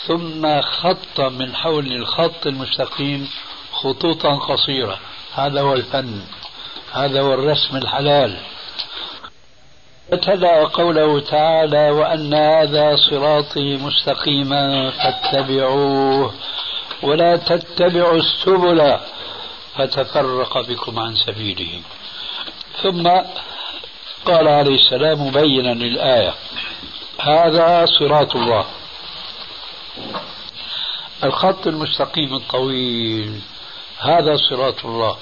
ثم 0.07 0.61
خط 0.61 1.19
من 1.19 1.55
حول 1.55 1.91
الخط 1.91 2.47
المستقيم 2.47 3.29
خطوطا 3.73 4.35
قصيرة. 4.35 4.99
هذا 5.33 5.61
هو 5.61 5.73
الفن. 5.73 6.21
هذا 6.93 7.21
هو 7.21 7.33
الرسم 7.33 7.77
الحلال. 7.77 8.37
فتلا 10.11 10.67
قوله 10.67 11.19
تعالى 11.19 11.89
وأن 11.91 12.33
هذا 12.33 12.95
صراطي 12.95 13.77
مستقيما 13.77 14.91
فاتبعوه 14.91 16.33
ولا 17.03 17.37
تتبعوا 17.37 18.17
السبل 18.17 18.97
فتفرق 19.75 20.67
بكم 20.69 20.99
عن 20.99 21.15
سبيله 21.15 21.81
ثم 22.81 23.09
قال 24.25 24.47
عليه 24.47 24.75
السلام 24.75 25.27
مبينا 25.27 25.73
للآية 25.73 26.33
هذا 27.19 27.85
صراط 27.99 28.35
الله. 28.35 28.65
الخط 31.23 31.67
المستقيم 31.67 32.35
الطويل. 32.35 33.41
هذا 33.99 34.35
صراط 34.49 34.85
الله. 34.85 35.17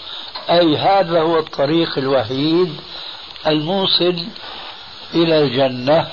أي 0.50 0.78
هذا 0.78 1.22
هو 1.22 1.40
الطريق 1.40 1.98
الوحيد 1.98 2.82
الموصل 3.48 4.26
إلى 5.14 5.40
الجنة. 5.40 6.08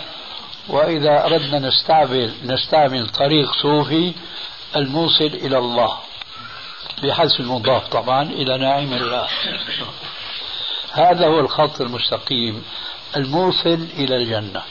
وإذا 0.68 1.24
أردنا 1.24 1.58
نستعمل 1.58 2.32
نستعمل 2.44 3.08
طريق 3.08 3.52
صوفي 3.52 4.12
الموصل 4.76 5.24
إلى 5.24 5.58
الله. 5.58 5.98
بحذف 7.02 7.40
المضاف 7.40 7.88
طبعا 7.88 8.22
إلى 8.22 8.58
نعيم 8.58 8.92
الله 8.92 9.26
هذا 10.92 11.26
هو 11.26 11.40
الخط 11.40 11.80
المستقيم 11.80 12.64
الموصل 13.16 13.86
إلى 13.94 14.16
الجنة. 14.16 14.62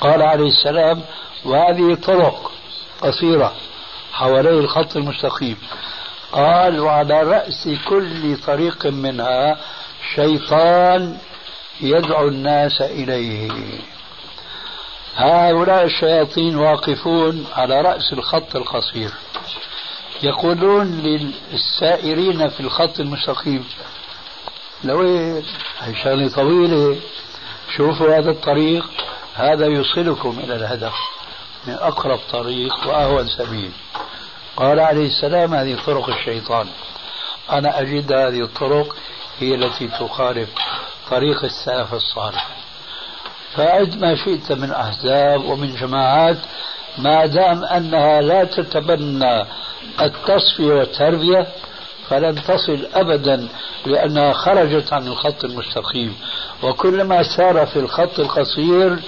قال 0.00 0.22
عليه 0.22 0.48
السلام 0.48 1.02
وهذه 1.44 1.94
طرق 1.94 2.52
قصيرة 3.02 3.52
حوالي 4.12 4.50
الخط 4.50 4.96
المستقيم. 4.96 5.56
قال 6.32 6.80
وعلى 6.80 7.22
رأس 7.22 7.68
كل 7.88 8.36
طريق 8.46 8.86
منها 8.86 9.56
شيطان 10.14 11.18
يدعو 11.80 12.28
الناس 12.28 12.82
إليه. 12.82 13.50
هؤلاء 15.16 15.84
الشياطين 15.84 16.56
واقفون 16.56 17.46
على 17.56 17.80
رأس 17.80 18.12
الخط 18.12 18.56
القصير 18.56 19.10
يقولون 20.22 20.86
للسائرين 21.52 22.48
في 22.48 22.60
الخط 22.60 23.00
المستقيم 23.00 23.64
لوين 24.84 25.42
هي 25.80 25.94
شغلة 26.04 26.28
طويلة 26.28 26.96
شوفوا 27.76 28.18
هذا 28.18 28.30
الطريق 28.30 28.84
هذا 29.34 29.66
يوصلكم 29.66 30.38
إلى 30.44 30.56
الهدف. 30.56 30.94
من 31.66 31.74
أقرب 31.74 32.18
طريق 32.32 32.74
وأهون 32.86 33.28
سبيل. 33.28 33.70
قال 34.56 34.80
عليه 34.80 35.06
السلام 35.06 35.54
هذه 35.54 35.78
طرق 35.86 36.08
الشيطان. 36.08 36.66
أنا 37.52 37.80
أجد 37.80 38.12
هذه 38.12 38.40
الطرق 38.40 38.96
هي 39.38 39.54
التي 39.54 39.88
تخالف 39.88 40.48
طريق 41.10 41.44
السلف 41.44 41.94
الصالح. 41.94 42.48
فعد 43.54 43.96
ما 43.96 44.14
شئت 44.14 44.52
من 44.52 44.72
أحزاب 44.72 45.44
ومن 45.44 45.74
جماعات 45.74 46.38
ما 46.98 47.26
دام 47.26 47.64
أنها 47.64 48.20
لا 48.20 48.44
تتبنى 48.44 49.44
التصفية 50.00 50.74
والتربية 50.74 51.46
فلن 52.08 52.42
تصل 52.44 52.86
أبدا 52.94 53.48
لأنها 53.86 54.32
خرجت 54.32 54.92
عن 54.92 55.06
الخط 55.06 55.44
المستقيم. 55.44 56.16
وكلما 56.62 57.22
سار 57.36 57.66
في 57.66 57.78
الخط 57.78 58.20
القصير 58.20 58.98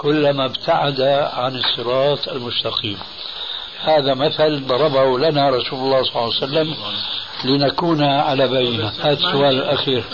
كلما 0.00 0.44
ابتعد 0.44 1.00
عن 1.32 1.56
الصراط 1.56 2.28
المستقيم. 2.28 2.98
هذا 3.80 4.14
مثل 4.14 4.66
ضربه 4.66 5.18
لنا 5.18 5.50
رسول 5.50 5.78
الله 5.78 6.02
صلى 6.02 6.12
الله 6.16 6.34
عليه 6.36 6.44
وسلم 6.44 6.76
لنكون 7.44 8.02
على 8.02 8.48
بينة. 8.48 8.88
هذا 8.88 9.12
السؤال 9.12 9.62
الأخير. 9.62 10.04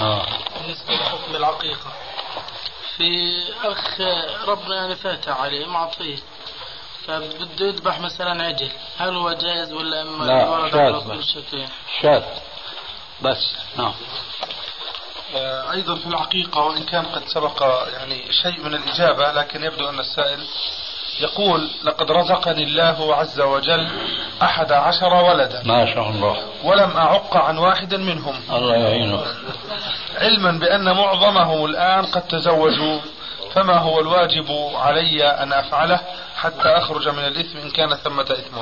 آه. 0.00 0.26
بالنسبة 0.60 0.94
لحكم 0.94 1.36
العقيقة 1.36 1.92
في 2.96 3.10
أخ 3.64 4.00
ربنا 4.48 4.74
يعني 4.74 4.94
فاتح 4.94 5.40
عليه 5.40 5.66
معطيه 5.66 6.16
فبده 7.06 7.66
يذبح 7.66 8.00
مثلا 8.00 8.44
عجل 8.44 8.70
هل 8.98 9.14
هو 9.14 9.32
جائز 9.32 9.72
ولا 9.72 10.02
إما 10.02 10.24
لا 10.24 10.70
شاذ. 12.02 12.22
بس 13.22 13.56
نعم. 13.76 13.94
أيضا 15.72 15.94
في 15.94 16.06
العقيقة 16.06 16.60
وإن 16.60 16.82
كان 16.82 17.04
قد 17.04 17.22
سبق 17.26 17.62
يعني 17.92 18.32
شيء 18.42 18.60
من 18.60 18.74
الإجابة 18.74 19.32
لكن 19.32 19.64
يبدو 19.64 19.88
أن 19.88 19.98
السائل 20.00 20.40
يقول 21.20 21.70
لقد 21.84 22.10
رزقني 22.10 22.62
الله 22.62 23.14
عز 23.14 23.40
وجل 23.40 23.88
أحد 24.42 24.72
عشر 24.72 25.14
ولدا. 25.14 25.62
ما 25.64 25.94
شاء 25.94 26.10
الله. 26.10 26.36
ولم 26.64 26.90
أعق 26.96 27.36
عن 27.36 27.58
واحد 27.58 27.94
منهم. 27.94 28.40
الله 28.50 28.74
يعينه 28.74 29.24
علما 30.16 30.52
بأن 30.52 30.96
معظمهم 30.96 31.64
الآن 31.64 32.04
قد 32.06 32.22
تزوجوا 32.22 33.00
فما 33.54 33.78
هو 33.78 34.00
الواجب 34.00 34.46
علي 34.74 35.24
أن 35.24 35.52
أفعله 35.52 36.00
حتى 36.36 36.68
أخرج 36.68 37.08
من 37.08 37.26
الإثم 37.26 37.58
إن 37.58 37.70
كان 37.70 37.94
ثمة 37.94 38.22
إثم؟ 38.22 38.56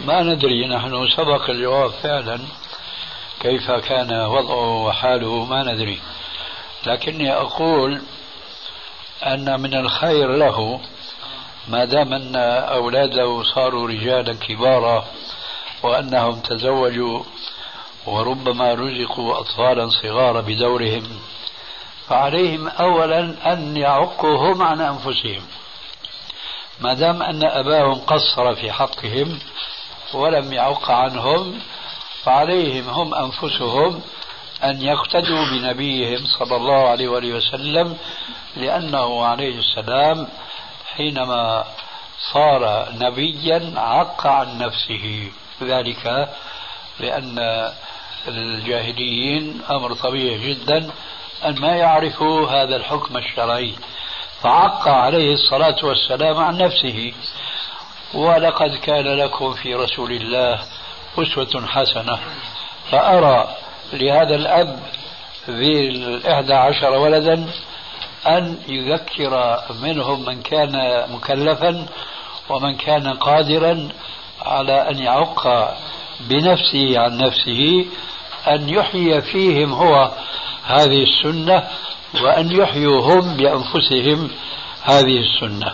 ما 0.00 0.22
ندري 0.22 0.68
نحن 0.68 1.08
سبق 1.16 1.50
الجواب 1.50 1.90
فعلا. 1.90 2.38
كيف 3.40 3.70
كان 3.70 4.12
وضعه 4.12 4.84
وحاله 4.84 5.44
ما 5.44 5.62
ندري. 5.62 6.00
لكني 6.86 7.32
أقول 7.32 8.02
أن 9.26 9.60
من 9.60 9.74
الخير 9.74 10.36
له 10.36 10.80
ما 11.68 11.84
دام 11.84 12.12
أن 12.12 12.36
أولاده 12.36 13.42
صاروا 13.54 13.88
رجالا 13.88 14.34
كبارا 14.34 15.04
وأنهم 15.82 16.40
تزوجوا 16.40 17.22
وربما 18.06 18.74
رزقوا 18.74 19.40
أطفالا 19.40 19.88
صغارا 19.88 20.40
بدورهم 20.40 21.02
فعليهم 22.08 22.68
أولا 22.68 23.52
أن 23.52 23.76
يعقوا 23.76 24.38
هم 24.38 24.62
عن 24.62 24.80
أنفسهم. 24.80 25.42
ما 26.80 26.94
دام 26.94 27.22
أن 27.22 27.44
أباهم 27.44 27.94
قصر 27.94 28.54
في 28.54 28.72
حقهم 28.72 29.38
ولم 30.14 30.52
يعق 30.52 30.90
عنهم 30.90 31.60
فعليهم 32.24 32.88
هم 32.88 33.14
أنفسهم 33.14 34.00
أن 34.64 34.82
يقتدوا 34.82 35.44
بنبيهم 35.50 36.26
صلى 36.38 36.56
الله 36.56 36.88
عليه 36.88 37.08
وآله 37.08 37.34
وسلم 37.34 37.96
لأنه 38.56 39.24
عليه 39.24 39.58
السلام 39.58 40.28
حينما 40.96 41.64
صار 42.32 42.88
نبيا 43.00 43.72
عق 43.76 44.26
عن 44.26 44.58
نفسه. 44.58 45.30
ذلك 45.62 46.28
لأن 47.00 47.38
الجاهليين 48.28 49.60
أمر 49.70 49.94
طبيعي 49.94 50.54
جدا 50.54 50.90
أن 51.44 51.60
ما 51.60 51.76
يعرفوا 51.76 52.48
هذا 52.48 52.76
الحكم 52.76 53.16
الشرعي. 53.16 53.74
فعق 54.42 54.88
عليه 54.88 55.32
الصلاة 55.34 55.84
والسلام 55.84 56.36
عن 56.36 56.58
نفسه. 56.58 57.12
ولقد 58.14 58.74
كان 58.74 59.04
لكم 59.04 59.52
في 59.52 59.74
رسول 59.74 60.12
الله 60.12 60.58
أسوة 61.18 61.66
حسنة. 61.66 62.18
فأرى 62.90 63.48
لهذا 63.92 64.34
الأب 64.34 64.78
ذي 65.50 65.88
الإحدى 65.88 66.54
عشر 66.54 66.90
ولدا 66.90 67.46
أن 68.26 68.56
يذكر 68.68 69.60
منهم 69.82 70.24
من 70.24 70.42
كان 70.42 71.04
مكلفا 71.12 71.86
ومن 72.48 72.76
كان 72.76 73.08
قادرا 73.08 73.88
على 74.42 74.90
أن 74.90 74.98
يعق 74.98 75.74
بنفسه 76.20 76.98
عن 76.98 77.18
نفسه 77.18 77.86
أن 78.48 78.68
يحيي 78.68 79.20
فيهم 79.20 79.72
هو 79.72 80.10
هذه 80.64 81.02
السنة 81.02 81.68
وأن 82.22 82.52
يحيوا 82.52 83.02
هم 83.02 83.36
بأنفسهم 83.36 84.30
هذه 84.82 85.20
السنة. 85.20 85.72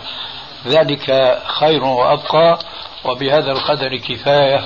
ذلك 0.67 1.37
خير 1.45 1.83
وأبقى 1.83 2.59
وبهذا 3.05 3.51
القدر 3.51 3.95
كفاية. 3.97 4.63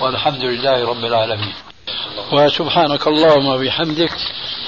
والحمد 0.00 0.44
لله 0.44 0.88
رب 0.88 1.04
العالمين. 1.04 1.54
وسبحانك 2.32 3.06
اللهم 3.06 3.46
وبحمدك 3.46 4.12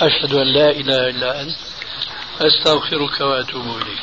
أشهد 0.01 0.35
أن 0.35 0.47
لا 0.47 0.71
إله 0.71 1.09
إلا 1.11 1.41
أنت 1.43 1.57
أستغفرك 2.41 3.21
وأتوب 3.21 3.65
إليك. 3.83 4.03